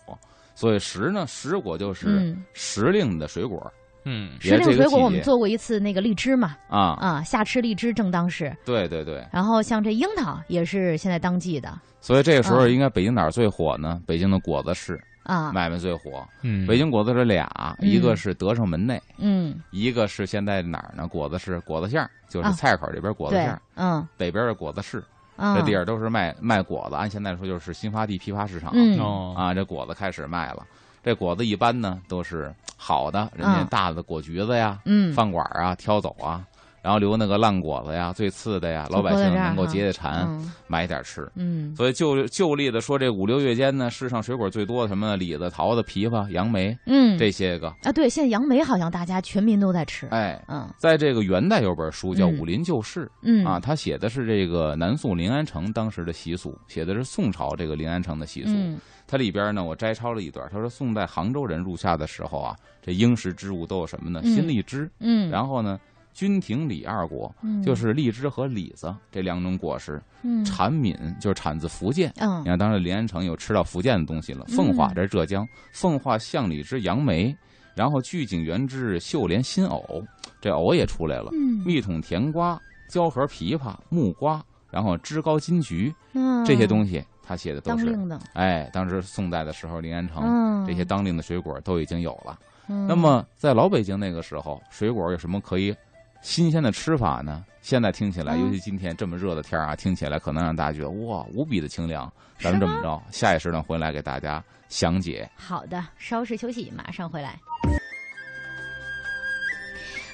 [0.55, 3.71] 所以石呢，石果就是嗯，时令的水果
[4.09, 6.95] 嗯也时令水果我们做过一次那个荔枝嘛，啊。
[6.99, 8.55] 啊，夏吃荔枝正当时。
[8.65, 14.01] 对对对，然后像这樱桃也是现在当季的所以这个时候嗯应该北京哪儿最火呢？
[14.07, 16.25] 北京的果子市啊，买卖最火。
[16.41, 17.45] 嗯，北京果子是俩，
[17.81, 21.05] 嗯一个是德胜门内，嗯，一个是现在哪儿呢？
[21.07, 25.03] 果子市果子巷，就是啊菜口这边果子对巷，，嗯北边的果子市，
[25.35, 26.95] 嗯，这地儿都是卖卖果子。
[26.95, 30.65] 按现在说就是新发地批发市场嗯哦啊，这果子开始卖了。
[31.03, 33.67] 这果子一般呢都是好的，人家嗯。
[33.67, 36.45] 大的果橘子呀，嗯，饭馆啊挑走啊，
[36.81, 41.29] 然后留那个烂果子呀、最次的呀，老百姓能够解解馋，嗯买点吃。
[41.35, 45.15] 嗯所以就就例的说，这五六月间呢，世上水果最多的什么？
[45.17, 47.67] 李子、桃子、枇杷、杨梅嗯，这些个。
[47.83, 58.51] 啊，对，现在杨梅好像大家全民都在吃，哎，嗯在这个元代有本书叫《嗯武林旧事》嗯啊，他写的是这个南宋临安城当时的习俗，写的是宋朝这个临安城的习俗。
[58.53, 64.19] 嗯它里边呢，我摘抄了一段，他说宋代杭州人入夏的时候啊，这应时之物都有什么呢？
[64.21, 65.79] 嗯新荔枝，嗯，然后呢，
[66.17, 70.01] 君庭李二果，嗯就是荔枝和李子这两种果实。
[70.23, 72.11] 嗯产闽就是产自福建。
[72.17, 74.43] 嗯你看，当时临安城有吃到福建的东西了。
[74.47, 77.37] 奉化嗯这是浙江，奉化象里之杨梅，
[77.75, 80.03] 然后聚景园之秀莲新藕，
[80.41, 81.29] 这藕也出来了。
[81.33, 87.85] 嗯蜜桶甜瓜、胶核枇杷、木瓜，然后枝高金桔嗯这些东西，他写的都是。
[87.85, 92.39] 当令的，哎，当时宋代的时候，临安城嗯，这些当令的水果都已经有了。
[92.69, 95.73] 嗯，那么在老北京那个时候，水果有什么可以
[96.21, 97.43] 新鲜的吃法呢？
[97.61, 102.11] 现在听起来，嗯尤其今天这么热的天儿啊，听起来可能让大家觉得哇，无比的清凉。
[102.39, 105.29] 咱们是这么着，下一时段回来给大家详解。
[105.35, 107.39] 好的，稍事休息，马上回来。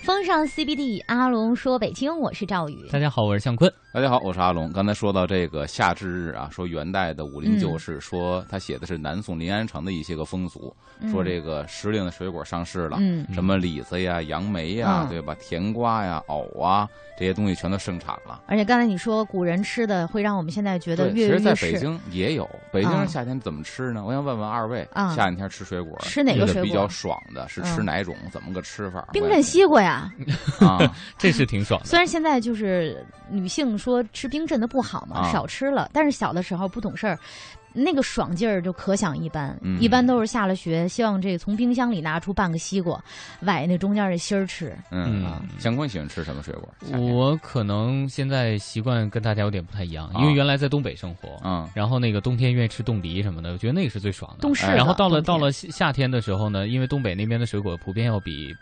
[0.04, 2.90] 风尚 CBD，阿龙说北京，我是赵宇。
[2.92, 3.72] 大家好，我是向坤。
[3.94, 4.70] 大家好，我是阿龙。
[4.74, 10.76] 刚才说到这个夏至日啊，说元代的武林旧事，说他写的是南宋临安城的一些个风俗，
[11.10, 15.34] 说这个时令的水果上市了，嗯什么李子呀、杨梅呀，嗯对吧？
[15.40, 16.86] 甜瓜呀、藕啊，
[17.18, 18.42] 这些东西全都盛产了。
[18.48, 21.72] 而且刚才你说古人吃的会让我们现在觉得对，其实在跃跃欲试。
[21.72, 22.50] 北京也有。
[22.74, 24.04] 北京啊人夏天怎么吃呢？
[24.06, 27.48] 我想问问二位，啊夏天吃水果吃哪个水果比较爽的？
[27.48, 28.14] 是吃嗯哪种？
[28.34, 29.08] 怎么个吃法？
[29.14, 29.93] 冰镇西瓜呀，
[30.60, 30.80] 啊，
[31.18, 31.86] 这是挺爽的。
[31.86, 37.18] 虽然现在就是女性说吃冰镇的不好嘛，啊少吃了，但是小的时候不懂事儿，
[37.74, 39.58] 那个爽劲儿就可想一般。
[39.62, 43.04] 嗯一般都是下了学，希望这个从冰箱里拿出半个西瓜，
[43.42, 44.78] 崴那中间的芯儿吃。
[44.92, 46.70] 嗯嗯，向坤喜欢吃什么水果？
[47.00, 54.38] 我可能现在习惯跟大家有点不太一样，啊因为原来在东北生活，嗯然后那个冬天愿意吃冻梨什么的，我觉得那个是最爽的。
[54.42, 58.56] 冻柿然后到了到了夏夏天的时候呢，因为东北那边的水果普遍要比，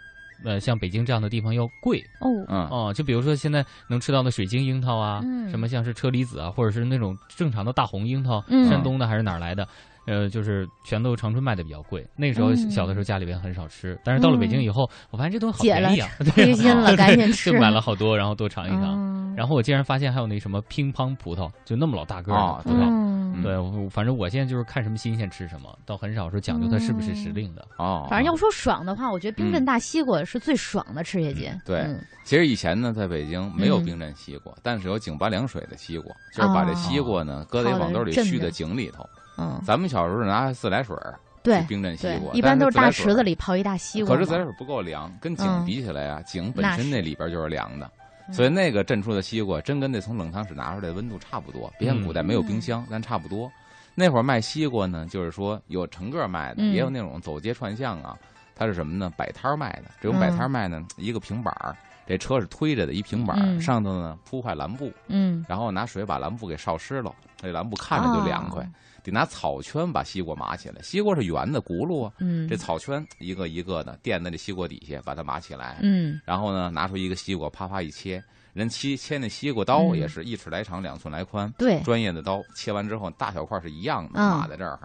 [0.43, 2.93] 呃，像北京这样的地方要贵哦，嗯哦。
[2.93, 9.67] 就比如说现在能吃到的水晶樱桃啊，嗯什么像是车厘子啊，或者是那种正常的大红樱桃，嗯山东的还是哪儿来的？
[10.07, 12.03] 呃，就是全都长春卖的比较贵。
[12.17, 17.51] 那个时候嗯小的时候家里边很少吃，但是到了北京以后，我发现这东西好便宜啊，开心了， 赶紧吃。
[17.51, 18.95] 就买了好多，然后多尝一尝。
[18.97, 22.85] 嗯然后我竟然发现还有那什么乒乓葡萄，就那么老大个儿哦的葡萄。
[23.33, 27.67] 嗯，对，我反正我现在就是看什么新鲜吃什么，倒很少说讲究它是不是时令的。
[27.77, 31.51] 哦，反正要说爽的话，我觉得冰镇大西瓜是最爽的吃下去。
[31.65, 39.03] 对嗯其实以前呢，在北京没有嗯冰镇西瓜，但是有井拔凉水的西瓜，就是把这西瓜呢搁在网兜里泡在井里头。
[39.37, 43.33] 嗯，咱们小时候拿自来水儿对冰镇西瓜，，一般都是大池子里。
[43.33, 44.13] 泡一大西瓜。
[44.13, 47.91] 可是自来水不够凉，跟井嗯比起来啊，井本身那里边就是凉的，嗯
[48.31, 51.71] 所以那个镇出的西瓜真跟那从冷藏室拿出来的温度差不多。
[51.77, 53.51] 别像古代没有冰嗯箱，但差不多。
[53.93, 58.17] 那会儿卖西瓜呢，就是说有成个卖的，嗯也有那种走街串巷啊，
[58.55, 59.11] 它是什么呢？
[59.17, 59.91] 摆摊儿卖的。
[60.01, 61.75] 这种摆摊儿卖呢，一个平板儿，
[62.07, 68.65] 这车是推着的一平板儿，嗯上头呢铺块蓝布，嗯，然后拿水把蓝布给烧湿了，这蓝布看着就凉快。
[69.01, 75.77] 哦得拿草圈把西瓜码起来，西瓜是圆的轱辘啊，嗯，这草圈一个一个的垫在这西瓜底下，把它码起来。
[75.81, 84.79] 嗯然后呢，拿出一个西瓜，啪啪一切，人切切那西瓜刀嗯也是一尺来长，两寸来宽，对，专业的刀，切完之后大小块是一样的，嗯码在这儿。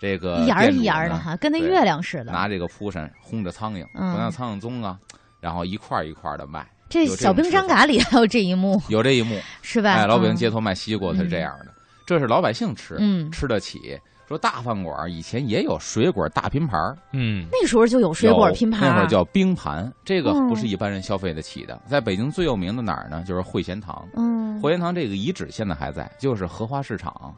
[0.00, 2.32] 这个一沿儿一沿儿的哈，跟那月亮似的。
[2.32, 4.98] 拿这个蒲扇轰着苍蝇，嗯不像苍蝇宗啊，
[5.38, 9.40] 然后一块一块的卖，这小兵张嘎里还有这一幕，有这一幕。
[9.62, 9.92] 是吧？
[9.92, 11.72] 哎，老百姓嗯街头卖西瓜，它是这样的，
[12.06, 13.98] 这是老百姓吃，嗯，吃得起。
[14.28, 21.78] 说大饭馆以前也有水果大拼盘，嗯，那时候就有水果拼盘，那会儿叫冰盘，这个嗯不是一般人消费得起的。
[21.86, 23.22] 在北京最有名的哪儿呢？
[23.26, 24.08] 就是汇贤堂。
[24.14, 27.34] 嗯，汇贤堂这个遗址现在还在，就是荷花市场，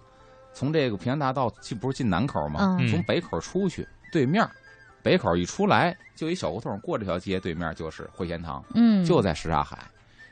[0.53, 2.77] 从这个平安大道进不是进南口吗？
[2.79, 4.47] 嗯从北口出去，对面
[5.03, 9.79] 北口一出来就一小胡同，过这条街对面就是汇贤堂，嗯，就在什刹海。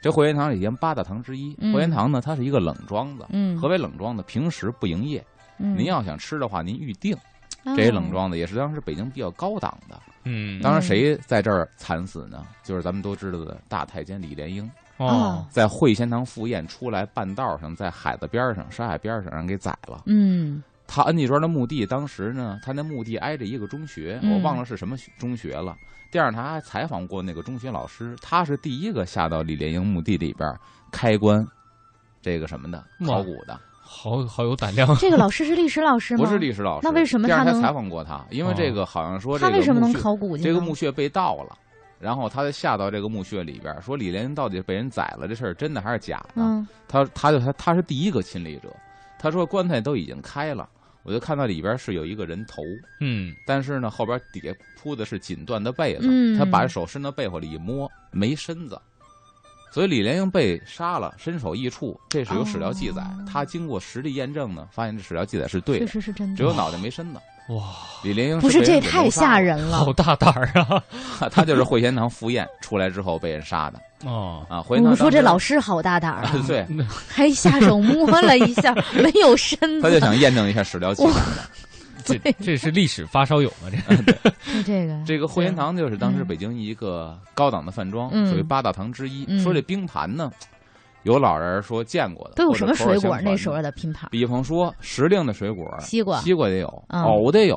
[0.03, 3.25] 这汇贤堂以前八大堂之一，嗯汇贤堂呢，它是一个冷庄子。
[3.31, 4.23] 嗯，何为冷庄子？
[4.27, 5.25] 平时不营业，
[5.59, 7.15] 嗯您要想吃的话，您预定。
[7.65, 9.97] 哦这些冷庄子也是当时北京比较高档的。
[10.25, 12.45] 嗯，当然，谁在这儿惨死呢？
[12.65, 20.03] 就是咱们都知道的大太监李莲英，哦，在汇贤堂赴宴出来，半道上在海子边上、沙海边上让人给宰了。
[20.07, 25.77] 嗯他恩济庄的墓地，当时呢，他那墓地挨着一个中学，嗯我忘了是什么中学了。
[26.11, 30.55] 电视台还采访过那个中学老师，他是第一个下到李莲英墓地里边
[30.91, 31.43] 开棺，
[32.21, 36.25] 这个什么的考古的，好好有胆量，这个老师是历史老师吗？
[36.25, 36.87] 不是历史老师。
[36.87, 38.23] 那为什么他能电视台采访过他？
[38.31, 40.43] 因为这个好像说这个他为什么能墓穴考古呢？
[40.43, 41.57] 这个墓穴被盗了，
[41.99, 46.43] 然后他就下到这个墓穴里边，说李莲英到底被人宰了，这事儿真的还是假的？
[46.43, 48.69] 嗯他他就他他是第一个亲历者，
[49.23, 50.69] 他说棺材都已经开了，
[51.05, 52.63] 我就看到里边是有一个人头，
[53.01, 58.77] 嗯，但是呢后边底下铺的是锦缎的被子，嗯他把手伸到被窝里一摸，没身子。
[59.71, 63.01] 所以李莲英被杀了，身首异处，这是有史料记载。
[63.01, 66.37] 哦他经过实地验证呢，发现这史料记载是对确的，实是真的。
[66.37, 67.21] 只有脑袋没身子。
[67.49, 67.63] 哇，
[68.03, 69.79] 李莲英不是这太吓人了。
[69.79, 70.83] 好，大胆儿啊！
[71.31, 73.81] 他就是惠贤堂赴宴出来之后被人杀的。
[74.05, 74.61] 哦，啊。
[74.63, 76.65] 汇我们说这老师好大胆儿啊， 对，
[77.09, 81.51] 还下手摸了一下，没有身子，他就想验证一下史料记载的。
[82.05, 83.71] 这这是历史发烧友吗？
[83.71, 83.95] 这
[84.55, 85.01] 就这个。
[85.07, 86.27] 这个惠贤堂就是当时嗯。
[86.27, 88.29] 北京一个高档的饭庄，嗯。
[88.29, 89.25] 属于八大堂之一。
[89.29, 89.41] 嗯。
[89.43, 90.31] 说这冰盘呢，
[91.05, 93.19] 有老人说见过的，都有什么水果？
[93.23, 97.57] 那时候的拼盘，比方说时令的水果，西瓜西瓜得有，嗯藕得有，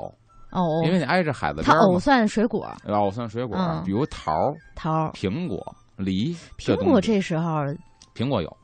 [0.51, 1.99] 藕因，为你挨着海子它藕边儿嘛。
[1.99, 5.59] 算水果，藕算水果嗯，比如桃、桃、苹果、
[5.97, 7.61] 梨，苹果这时候，
[8.15, 8.57] 苹果有。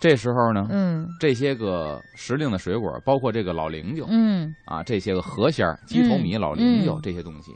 [0.00, 7.52] 这时候呢，嗯这些个时令的水果，包括这个老灵柩嗯啊，这些个河鲜儿、鸡头米、老灵柩嗯这些东西，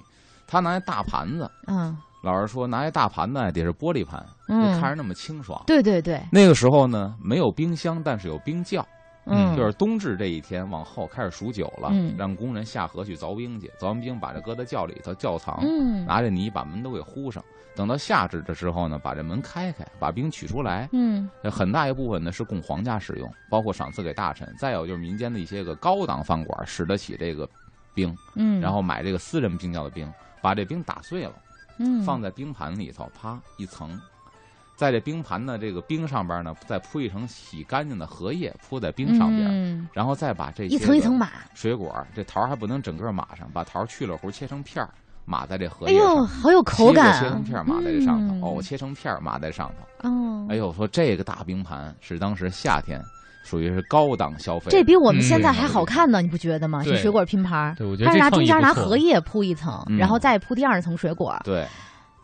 [0.47, 5.63] 他拿一大盘子，嗯老师说拿一大盘子得是玻璃盘，嗯就看着那么清爽。
[5.65, 8.85] 对对对，那个时候呢，没有冰箱，但是有冰窖，
[9.27, 17.41] 嗯，就是冬至这一天往后开始数九了，嗯让工人下河去凿冰去，凿完冰把这搁在窖里头窖藏，嗯拿着泥把门都给糊上。
[17.77, 20.89] 等到夏至的时候呢，把这门开开，把冰取出来。
[20.91, 24.53] 嗯这很大一部分呢是供皇家使用，包括赏赐给大臣。
[24.59, 27.49] 再有就是民间的一些个高档饭馆使得起这个
[27.95, 30.13] 冰，嗯，然后买这个私人冰窖的冰，
[30.43, 31.33] 把这冰打碎了。
[31.79, 32.03] 嗯。
[32.05, 34.01] 放在冰盘里头，啪一层，
[34.77, 39.89] 在这冰盘的这个冰上边呢，再铺一层洗干净的荷叶，铺在冰上边，嗯。
[39.93, 44.91] 然后再把这一层一层码，水果，这桃还不能整个码上，把桃去了核切成片儿，
[45.25, 46.25] 码在这荷叶哎呦。
[46.25, 47.13] 好有口感。
[47.13, 47.21] 啊！
[47.21, 48.43] 切成片码在这上头，嗯。
[48.43, 50.09] 藕切成片码在上头。
[50.09, 53.03] 哦，哎呦，说这个大冰盘是当时夏天
[53.47, 56.83] 属于是高档消费，这比我们嗯现在还好看呢，你不觉得吗？
[56.85, 59.97] 这水果拼盘儿，对我觉得它是拿中间拿荷叶铺一层，嗯。
[59.97, 61.35] 然后再铺第二层水果。
[61.45, 61.65] 对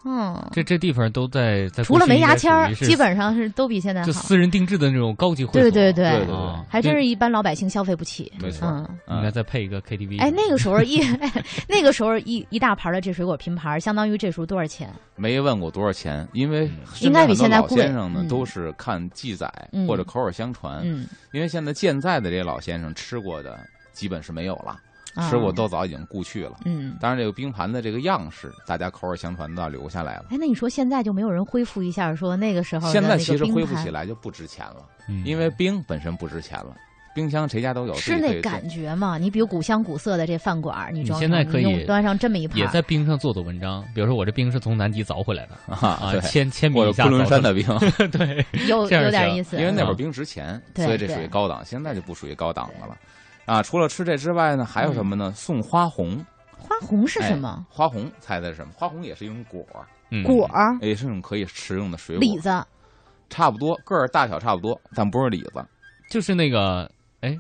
[0.05, 4.07] 嗯，这这地方都在在除了没牙签基本上是都比现在好。
[4.07, 5.63] 就私人定制的那种高级会所。
[5.63, 6.27] 对对对
[6.69, 8.33] 还真是一般老百姓消费不起。
[8.41, 8.67] 没错。
[9.07, 10.21] 嗯，应该再配一个 KTV。
[10.21, 11.33] 哎，那个时候一，哎
[11.69, 14.93] 那个时候一一大盘的这水果拼盘，相当于这时候多少钱？
[15.17, 23.59] 没问过多少钱，因为嗯应该比现在老贵先生呢嗯都是看记载嗯或者口耳相传，嗯，因为现在健在的这些老先生吃过的
[23.93, 24.81] 基本是没有了，啊
[25.29, 26.59] 吃过都早已经故去了。
[26.65, 26.97] 嗯。
[27.01, 30.27] 当然，这个冰盘的这个样式，大家口耳相传都要留下来了。
[30.31, 34.77] 哎，那你说现在就没有人恢复一下，说那个时候的现在其实恢复起来就不值钱了，
[35.09, 36.75] 嗯因为冰本身不值钱了，
[37.15, 39.19] 冰箱谁家都有，是那感觉嘛？
[39.19, 43.85] 你比如古香古色的这饭馆，你现在可以端上这么一盘，也在冰上做做文章。
[43.95, 47.65] 比如说我这冰是从南极凿回来的啊，啊，对，千千米或者以下昆仑山的冰，
[48.11, 49.59] 对，有有点意思。
[49.59, 52.97] 因为那会儿嗯冰值钱，对所以这属于高档，现在就不属于高档的了。
[53.45, 55.33] 啊，除了吃这之外呢，还有什么呢？
[55.35, 56.25] 送花红，
[56.57, 57.67] 花红是什么？
[57.69, 58.73] 花红猜的是什么？
[58.77, 62.51] 花红也是一种果儿，嗯果儿、也是一种可以食用的水果，李子，
[63.29, 65.65] 差不多个儿大小差不多，但不是李子。
[66.09, 67.37] 就是那个，哎，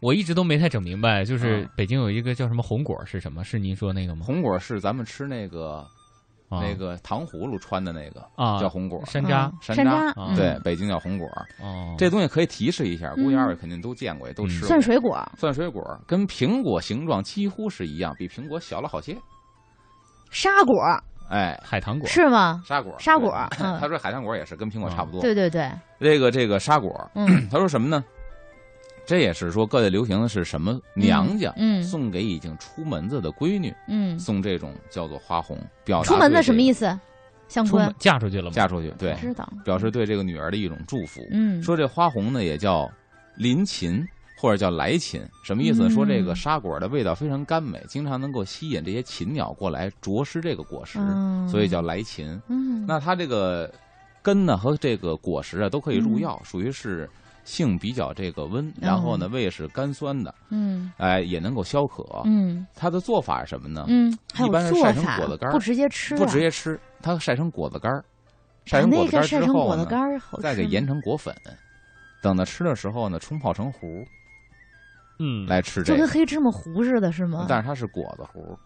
[0.00, 3.44] 我一直都没太整明白，就是嗯北京有一个叫什么红果是什么？
[3.44, 4.24] 是您说那个吗？
[4.26, 5.86] 红果是咱们吃那个啊
[6.48, 11.26] 那个糖葫芦穿的那个啊叫红果，山楂嗯山山楂对，，北京叫红果。
[11.60, 14.68] 哦，这东西可以提示一下，估计嗯二位肯定都见过，也都吃过。
[14.68, 19.16] 算水果，蒜水果跟苹果形状几乎是一样，比苹果小了好些。
[20.30, 20.74] 沙果
[21.28, 22.62] 哎，海棠果是吗？
[22.64, 25.20] 沙果，沙果嗯他说海棠果也是跟苹果差不多。
[25.20, 28.04] 对对对，这个这个沙果，嗯， 他说什么呢？
[29.06, 30.80] 这也是说各地流行的是什么？
[30.94, 36.86] 娘家嗯送给已经出门子的闺女，嗯，送这种叫做花红，表达出门子什么意思？
[36.86, 36.98] 思？
[37.48, 38.50] 向出门嫁出去了吗？
[38.50, 41.20] 嫁出去，对，知道，表示对这个女儿的一种祝福。
[41.30, 42.90] 嗯，说这花红呢也叫
[43.36, 44.04] 临琴
[44.36, 45.88] 或者叫来琴，什么意思呢？
[45.88, 52.40] 嗯说这个沙果的味道非常甘美，经常能够吸引这些禽鸟过来啄食这个果实，嗯所以叫来琴。
[52.48, 53.72] 嗯，那它这个
[54.22, 57.08] 根呢和这个果实啊都可以入嗯药，属于是
[57.46, 62.04] 性比较这个温，然后呢胃是甘酸的，嗯哎也能够消渴。
[62.24, 63.86] 嗯它的做法是什么呢？
[63.88, 64.12] 嗯，
[64.44, 68.04] 一般是晒成果子干儿不直接吃啊，不直接吃，它晒成果子干儿，
[68.64, 71.32] 晒成果子干之后再给研成果粉，
[72.20, 74.04] 等到吃的时候呢，冲泡成糊
[75.20, 76.12] 嗯，来吃这个就跟。
[76.12, 77.46] 黑芝麻糊似的，是吗？
[77.48, 78.58] 但是它是果子糊，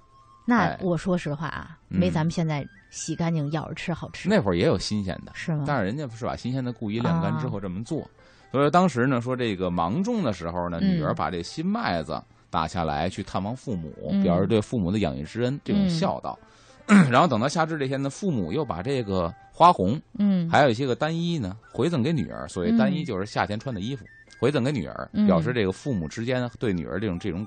[0.47, 5.65] 那哎我说实话啊，嗯没咱们现在洗干净咬着吃好吃，那会儿也有新鲜的，是吗？
[5.67, 8.09] 但是人家不是把新鲜的故意晾干之啊后这么做。
[8.51, 16.39] 所以说当时呢，说这个芒种的时候呢，嗯女儿把这新麦子打下来去探望父母，嗯表示对父母的养育之恩这种嗯孝道。
[17.09, 22.49] 然后等到夏至这天呢，父母又把这个花红，嗯，还有一些个单衣呢，回赠给女儿。
[22.49, 24.05] 所谓单衣嗯就是夏天穿的衣服，
[24.41, 27.47] 回赠给女儿，嗯表示这个父母之间对女儿这种这种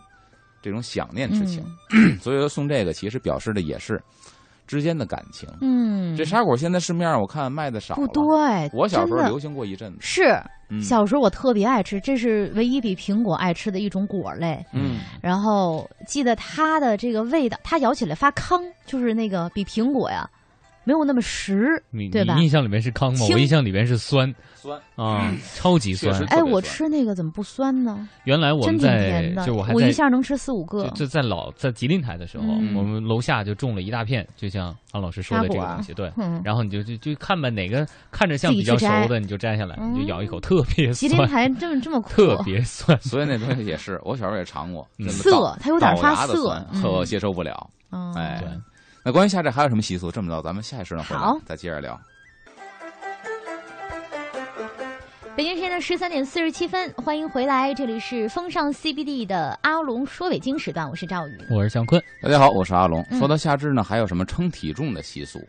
[0.62, 1.62] 这种想念之情。
[1.92, 4.02] 嗯 所以说送这个其实表示的也是
[4.66, 5.48] 之间的感情。
[5.62, 9.98] 嗯，这沙果现在市面上我看卖的少，不多哎，我小时候流行过一阵子。
[10.02, 10.24] 是
[10.70, 14.66] 嗯小时候我特别爱吃，这是唯一比苹果爱吃的一种果类。
[14.74, 20.28] 嗯，然后记得它的这个味道，它咬起来发糠，就是那个比苹果呀
[20.86, 22.36] 没有那么实，你对吧？
[22.36, 23.26] 你印象里面是糠吗？
[23.32, 24.34] 我印象里面是酸。
[24.56, 24.80] 酸。
[24.96, 26.14] 啊，超级酸。
[26.26, 28.08] 哎，我吃那个怎么不酸呢？
[28.26, 30.84] 原来我们在就我还我一下能吃四五个。
[30.86, 30.90] 就。
[30.92, 32.76] 就在老在吉林台的时候，嗯。
[32.76, 36.12] 我们楼下就种了一大片，就像安老师说的这个东西，对。
[36.18, 39.94] 嗯，然后你就就就看吧，哪个看着像比较熟的，你就摘下来，嗯。
[39.94, 40.96] 你就咬一口，特别酸。
[40.96, 43.00] 吉林酸，台这么这么苦，特别酸。
[43.02, 46.84] 所以那东西也是，我小时候也尝过，嗯那么涩倒它有点发涩牙的酸嗯。
[46.84, 47.70] 我接受不了。
[47.92, 48.42] 嗯，哎。
[48.42, 48.50] 对，
[49.06, 50.10] 那关于夏至还有什么习俗？
[50.10, 52.00] 这么着，咱们下一时段回来好再接着聊。
[55.36, 61.38] 北京时间的十三点四十七分，欢迎回来，这里是风尚 CBD 的阿龙说北京时段，我是赵宇。
[61.50, 63.06] 我是向坤，大家好，我是阿龙。
[63.10, 65.46] 嗯说到夏至呢，还有什么称体重的习俗？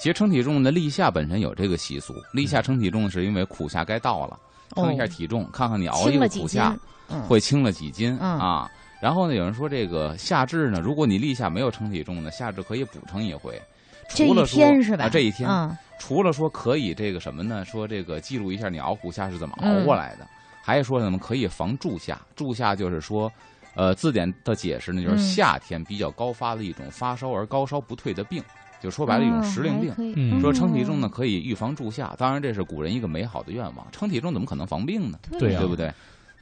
[0.00, 2.14] 其实称体重呢，立夏本身有这个习俗。
[2.32, 4.38] 立夏称体重是因为苦夏该到了，
[4.76, 6.74] 称一下体重，看看你熬一个苦夏，
[7.08, 8.70] 嗯，会轻了几斤嗯啊。
[9.00, 13.60] 然后呢，有人说这个夏至呢，如果你立夏没有称体重呢，夏至可以补称一回。
[14.08, 15.04] 这一除了说天是吧？
[15.04, 17.64] 啊，这一天，嗯除了说可以这个什么呢？
[17.64, 20.26] 说这个记录一下你熬虎夏是怎么熬嗯过来的，
[20.62, 22.20] 还说什么可以防住夏？
[22.36, 23.30] 住夏就是说，
[23.74, 28.42] 呃，字典的解释呢，就是嗯夏天比较高发的一种发烧而高烧不退的病，
[28.80, 30.40] 就说白了一种时令病。
[30.40, 33.86] 说称体重呢，可以预防住夏，当然这是古人一个美好的愿望。
[33.90, 35.18] 称体重怎么可能防病呢？
[35.38, 35.90] 对呀对不对？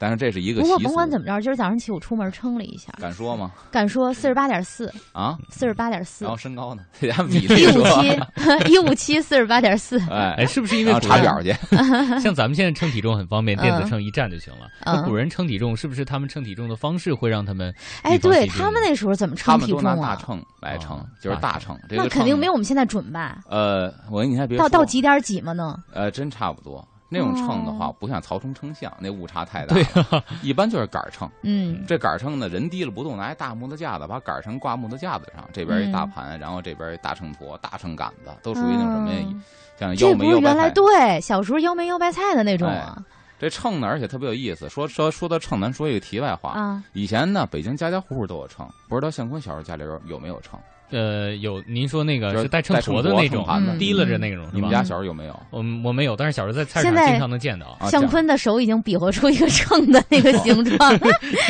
[0.03, 3.53] 但是这是一个不过甭管怎么着，今儿早上起我出门称了一下，敢说吗？
[3.71, 6.83] 敢说四十八点四，啊，四十八点四然，后身高呢？
[6.99, 9.97] 一五，七， 一五七，四十八点四。
[10.09, 11.55] 哎哎，，是不是因为查表去，
[12.19, 14.67] 像咱们现在称体重很方便，电子嗯秤一站就行了。
[14.81, 20.15] 嗯那古人称体重，是不是他们称体重的方式会让他们哎，对他们那时候怎么称体重都拿大啊？
[20.17, 21.79] 秤来称啊，就是大大秤。
[21.87, 23.37] 这个那肯定没有我们现在准吧？
[23.49, 25.53] 呃，我跟你还别到到几点几吗？
[25.53, 25.77] 呢？
[25.93, 26.85] 呃，真差不多。
[27.13, 30.23] 那种秤的话，哦不像曹冲称象，那误差太大了。
[30.41, 31.29] 一般就是杆儿秤。
[31.43, 39.19] 嗯这杆儿秤呢，人低了不动，拿一大木头架子把杆儿秤挂木头架子上，这边一大嗯盘，然后这边一大秤砣、大秤杆子，都属于那种什么呀？
[39.27, 39.43] 嗯
[39.79, 40.73] 像这腰梅腰白菜原来菜。
[40.75, 42.97] 对小时候腰梅腰白菜的那种啊
[43.39, 44.69] 这秤呢，而且特别有意思。
[44.69, 46.51] 说说说到秤，咱说一个题外话。
[46.51, 46.83] 啊！
[46.93, 50.57] 以前呢，北京家家户户都有秤，不知道向坤小时候家里边有没有秤？
[50.89, 53.43] 呃有您说那个是是带秤砣砣的那种
[53.79, 54.45] 提拉着那种？
[54.53, 55.39] 你们家小时候有没有？
[55.49, 57.77] 我我没有，但是小时候在菜市场经常能见到。
[57.89, 60.99] 向坤的手已经比划出一个秤的那个形状，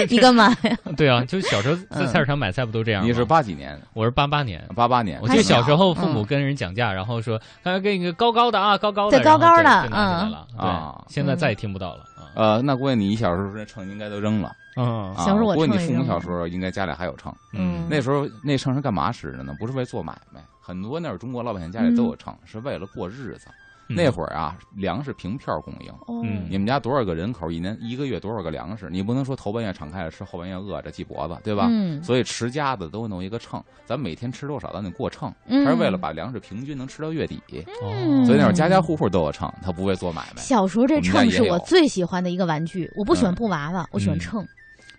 [0.10, 0.78] 你干嘛呀？
[0.96, 3.08] 对啊，就是小时候在嗯菜市场买菜不都这样吗？
[3.08, 3.78] 你是八几年？
[3.94, 4.64] 我是八八年。
[4.76, 5.20] 八八年。
[5.22, 9.70] 我记得小时候父嗯母跟人讲价，然后说他给你个高高的啊，高高的，对高高的。
[9.92, 12.13] 嗯啊对，现在再也听不到了啊。
[12.36, 14.56] 呃，那估计你小时候那秤应该都扔了。
[14.76, 17.32] 嗯啊小时候我不过你父母小时候应该家里还有秤。
[17.52, 19.56] 嗯那时候那秤是干嘛使的呢？
[19.60, 23.48] 不是为做买卖，很多那会儿中国老百姓家里都有秤，是为了过日子。
[23.90, 25.92] 嗯那会儿啊，粮食凭票供应。
[26.08, 28.88] 哦，嗯你们家多少个人口，一年一个月多少个粮食？
[28.90, 31.68] 你不能说头半夜敞开了吃，后半夜饿着系脖子，对吧？
[31.70, 37.42] 嗯，所以持家的都弄一个秤，咱每天吃多少，咱得过秤，嗯它是为了把粮食平均能吃到月底。
[37.82, 40.42] 哦，所以那会儿家家户户都有秤，他不会做买卖。
[40.42, 44.48] 小时候这秤是我最喜欢的一个玩具，我不喜欢嗯布娃娃，我喜欢嗯秤，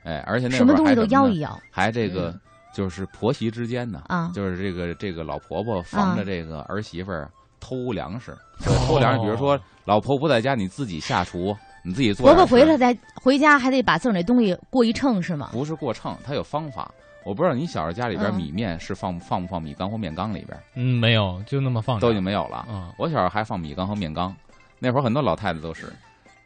[0.04, 2.40] 哎，而且那什么东西都摇一摇还这个嗯
[2.74, 4.30] 就是婆媳之间呢，啊。
[4.34, 7.30] 就是这个这个老婆婆防着啊这个儿媳妇儿
[7.60, 12.34] 偷粮食，这个偷粮食，比如说老婆不在家，你自己下厨，你自己做婆。
[12.34, 15.50] 婆回来再回家还得把自个儿那东西过一秤是吗？
[15.52, 16.90] 不是过秤，它有方法。
[17.24, 22.66] 我不知道你小时候家里边嗯米面是放放不放米缸或面缸里边，嗯，没有，就那么放都已经没有了。
[22.68, 24.34] 嗯我小时候还放米缸和面缸，
[24.78, 25.90] 那会儿很多老太太都是，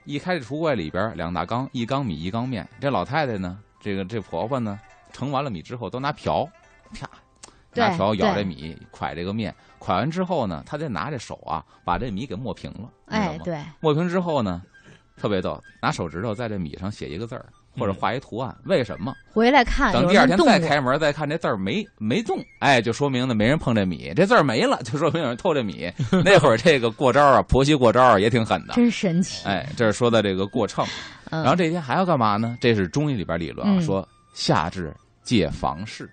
[0.04, 2.64] 一开这橱柜里边两大缸，一缸米一缸面。
[2.80, 4.78] 这老太太呢，这个这婆婆呢，
[5.12, 6.48] 盛完了米之后都拿瓢，
[7.74, 14.62] 拿勺舀对这米，蒯这个面，蒯完之后呢，他再拿这手啊，把这米给磨平了，哎对，磨平之后呢，
[15.16, 17.46] 特别逗，拿手指头在这米上写一个字儿，
[17.76, 19.14] 或者画一图案，为什么？
[19.32, 25.92] 回来看等第二天再开门再看这字儿没没动，哎，就说明呢没人碰这米，这字儿没了，就说明有人偷这米。
[26.24, 28.74] 那会儿这个过招啊，婆媳过招啊也挺狠的。
[28.74, 29.46] 真神奇。
[29.46, 30.84] 哎，这是说的这个过秤，
[31.30, 32.58] 嗯，然后这天还要干嘛呢？
[32.60, 34.92] 这是中医里边理论啊，嗯说夏至
[35.22, 36.10] 戒房事，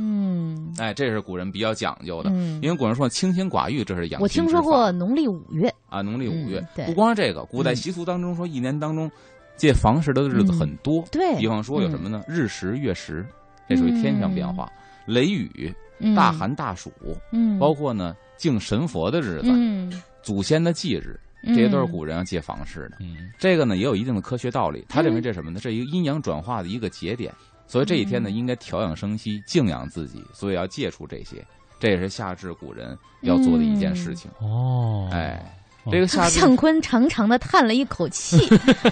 [0.00, 2.30] 嗯哎，这是古人比较讲究的。
[2.30, 6.66] 嗯，因为古人说清心寡欲，这是养我听说过农历五月，啊，农历五月嗯。
[6.76, 9.10] 对不光是这个，古代嗯习俗当中说，一年当中
[9.56, 11.04] 借房事的日子很多。
[11.12, 12.22] 对，比方说有什么呢？
[12.26, 13.26] 日食、月食，
[13.68, 14.66] 这属于天象变化；
[15.06, 16.90] 雷雨、嗯大，寒、大暑，
[17.32, 19.92] 嗯，包括呢敬神佛的日子、嗯，
[20.22, 22.96] 祖先的忌日，这些都是古人要借房事的。
[23.00, 24.84] 嗯这个呢也有一定的科学道理。
[24.88, 25.60] 他认为嗯这什么呢？
[25.60, 27.32] 这一个阴阳转化的一个节点，
[27.70, 28.34] 所以这一天呢嗯。
[28.34, 31.44] 应该调养生息，静养自己，所以要戒除这些。
[31.78, 34.30] 这也是夏至古人要做的一件事情。
[34.40, 35.40] 哦，哎，
[35.84, 35.90] 哦。
[35.92, 38.36] 这个夏至向坤长长的叹了一口气，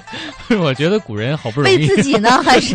[0.58, 1.76] 我觉得古人好不容易。
[1.76, 2.74] 为，自己呢， 还是？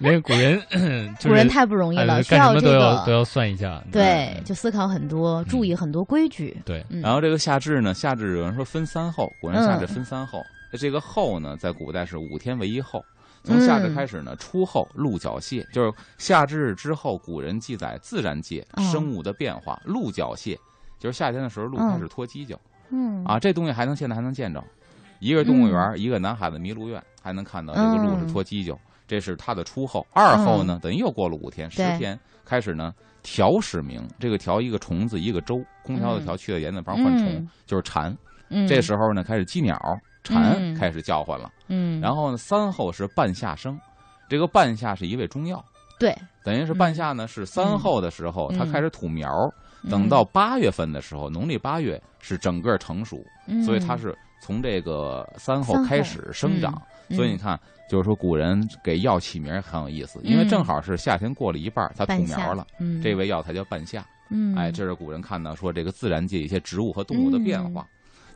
[0.00, 0.60] 那个古人
[1.18, 2.72] 就是古人太不容易了，干什么这个。
[2.72, 6.56] 都要都要算一下，对，嗯就思考很多，注意很多规矩。
[6.64, 9.88] 对，嗯，然后这个夏至呢，夏至有人说分三候，古人夏至嗯。
[9.88, 10.44] 分三候。
[10.78, 13.02] 这个候呢，在古代是五天为一候。
[13.44, 19.80] 从夏至开始呢，初后鹿角蟹，就是夏至之后，古人记载自然界哦生物的变化。
[19.84, 20.58] 鹿角蟹
[20.98, 22.58] 就是夏天的时候，鹿嗯开始脱犄角
[22.90, 24.62] 嗯啊，这东西还能现在还能见着。
[25.20, 30.06] 一个动物园，一个南海的麋鹿苑，还能看到这个鹿是脱犄角，这是它的初后。
[30.12, 34.06] 二后呢，等于又过了五天，十天开始呢，调始鸣。
[34.20, 38.16] 这个调一个虫子一个周，空调的调去了言字旁换虫嗯，就是蝉。
[38.50, 39.76] 嗯，这时候呢，开始鸡鸟、
[40.28, 40.74] 蝉嗯。
[40.74, 41.50] 开始叫唤了。
[41.68, 43.78] 嗯，然后呢，三候是半夏生，
[44.28, 45.64] 这个半夏是一味中药，
[45.98, 48.58] 对，等于是半夏呢是三候的时候，嗯。
[48.58, 49.30] 它开始吐苗，
[49.90, 53.62] 等到八月份的时候，农历八月是整个成熟，嗯。
[53.64, 56.80] 所以它是从这个三候开始生长。
[57.08, 57.16] 嗯。
[57.16, 57.58] 所以你看，
[57.90, 64.06] 就是说古人给药起名很有意思，因为正好是夏天过了一半，它吐苗了，，嗯，这味药才叫半夏。
[64.30, 67.86] 嗯，哎，这是古人看到说这个自然界一些植物和动物的变化。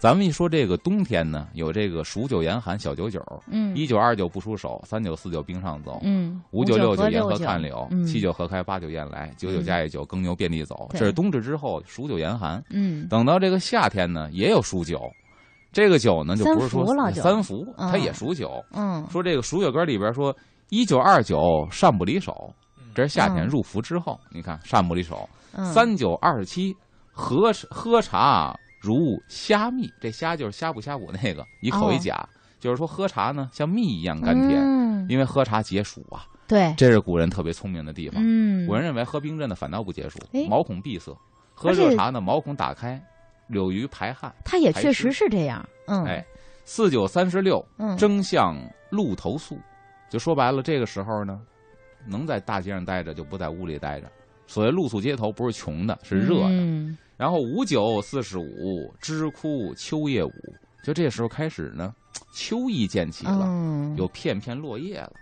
[0.03, 10.88] 咱们一说这个冬天呢，有这个数九严寒小九九，嗯一九二九不出手，三九四九冰上走，嗯五九六九九沿河看柳，嗯七九河开，八九雁来，九九加一九耕牛遍地走。
[10.90, 12.61] 这是冬至之后数九严寒。
[12.70, 15.00] 嗯等到这个夏天呢，也有数九，
[15.70, 18.61] 这个九呢就不是说三伏它也数九。
[18.72, 20.36] 嗯说这个数九歌里边说
[20.70, 22.53] 一九二九善不离手，
[22.92, 25.28] 这是夏天嗯入伏之后，你看善不离手。
[25.53, 26.74] 嗯三九二十七，
[27.12, 28.53] 喝喝茶
[28.83, 32.28] 如虾蜜，这虾就是虾补虾补那个一口一甲，
[32.59, 38.22] 就是说喝茶呢像蜜一样甘甜，嗯因为喝茶解暑啊，对，这是古人特别聪明的地方。
[38.24, 41.12] 嗯，古人认为喝冰镇的反倒不解暑哎，毛孔闭塞；
[41.55, 43.01] 喝热茶呢，毛孔打开，
[43.49, 44.33] 有于排汗。
[44.45, 46.24] 它也确实是这样，嗯，哎，
[46.64, 48.57] 四九三十六，嗯，争向
[48.91, 49.59] 鹿头宿，
[50.09, 51.41] 就说白了，这个时候呢，
[52.07, 54.11] 能在大街上待着，就不在屋里待着。
[54.53, 56.50] 所谓露宿街头，不是穷的，是热的。
[56.50, 60.32] 嗯然后五九四十五，知枯秋叶舞，
[60.82, 61.94] 就这时候开始呢，
[62.34, 65.12] 秋意渐起了，嗯，有片片落叶了。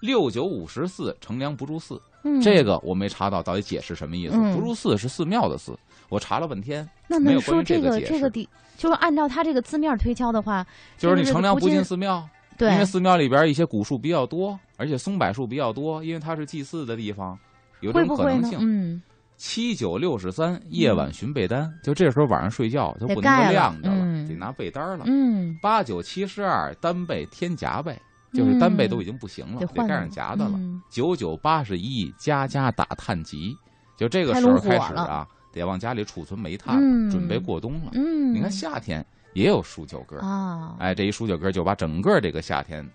[0.00, 4.36] 六九五十四，乘凉不住寺，嗯这个我没查到到底解释什么意思。
[4.36, 5.76] 嗯不住寺是寺庙的寺，
[6.10, 10.64] 我查了半天，那能没有关于说这个这个地，就是按照他这个字面推敲的话，
[10.96, 17.36] 就是你乘凉不进不进寺庙，对，因为寺庙里边一些古树比较多，而且松柏树比较多，因为它是祭祀的地方，
[17.80, 18.04] 有这？
[18.04, 18.58] 种可能性。
[18.60, 19.02] 嗯，
[19.36, 23.52] 七九六十三，夜晚寻被单，就这时候晚上睡觉就不能够得盖了。
[23.52, 24.28] 晾着了，嗯。
[24.28, 25.04] 得拿被单了。
[25.06, 27.96] 嗯，八九七十二，单被添夹被，
[28.32, 30.52] 就是单被都已经不行了，得盖上夹子了。
[30.54, 30.80] 嗯。
[30.90, 33.54] 九九八十一，家家打探集，
[33.96, 37.10] 就这个时候开始啊，得往家里储存煤炭，嗯。
[37.10, 37.90] 准备过冬了。
[37.92, 39.04] 嗯，你看夏天
[39.34, 42.88] 也有数九歌，啊，哎，这一数九歌就把整个这个夏天，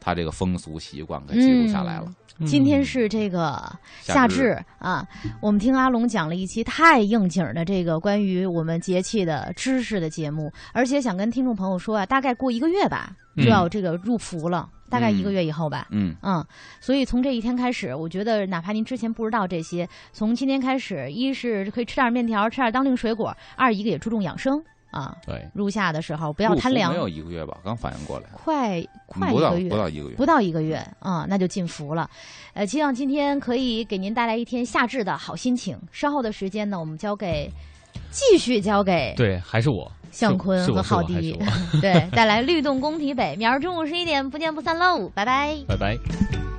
[0.00, 2.06] 它这个风俗习惯给记录下来了。
[2.38, 2.46] 嗯。
[2.46, 3.70] 今天是这个
[4.00, 4.58] 夏至。
[4.78, 5.06] 啊，
[5.42, 15.86] 我们听阿龙讲了一期太应景儿的这个关于我们节气的知识的节目，而且想跟听众朋友说啊，大概过一个月吧，就要这个入伏了，大概一个月以后吧。
[15.90, 16.42] 嗯，嗯，
[16.80, 24.58] 所以从这一天开始，我觉得哪怕您之前不知道这些，从今天开始，一是可以吃点面条，吃点当令水果；二一个也注重养生
[24.90, 25.16] 啊。
[25.26, 32.08] 对，入夏的时候不要贪凉没，有一个月吧，刚反应过来，快快一不到个月，不到一个月，不到一个月啊、那就进伏了。
[32.54, 35.78] 呃，希望今天可以给您带来一天夏至的好心情。
[35.92, 37.50] 稍后的时间呢，我们交给
[38.10, 41.38] 继续交给对，还是我向坤和浩迪，
[41.80, 43.36] 对，带来律动工体北。
[43.36, 45.56] 明儿中午十一点不见不散喽，拜拜。
[45.68, 46.49] 拜拜。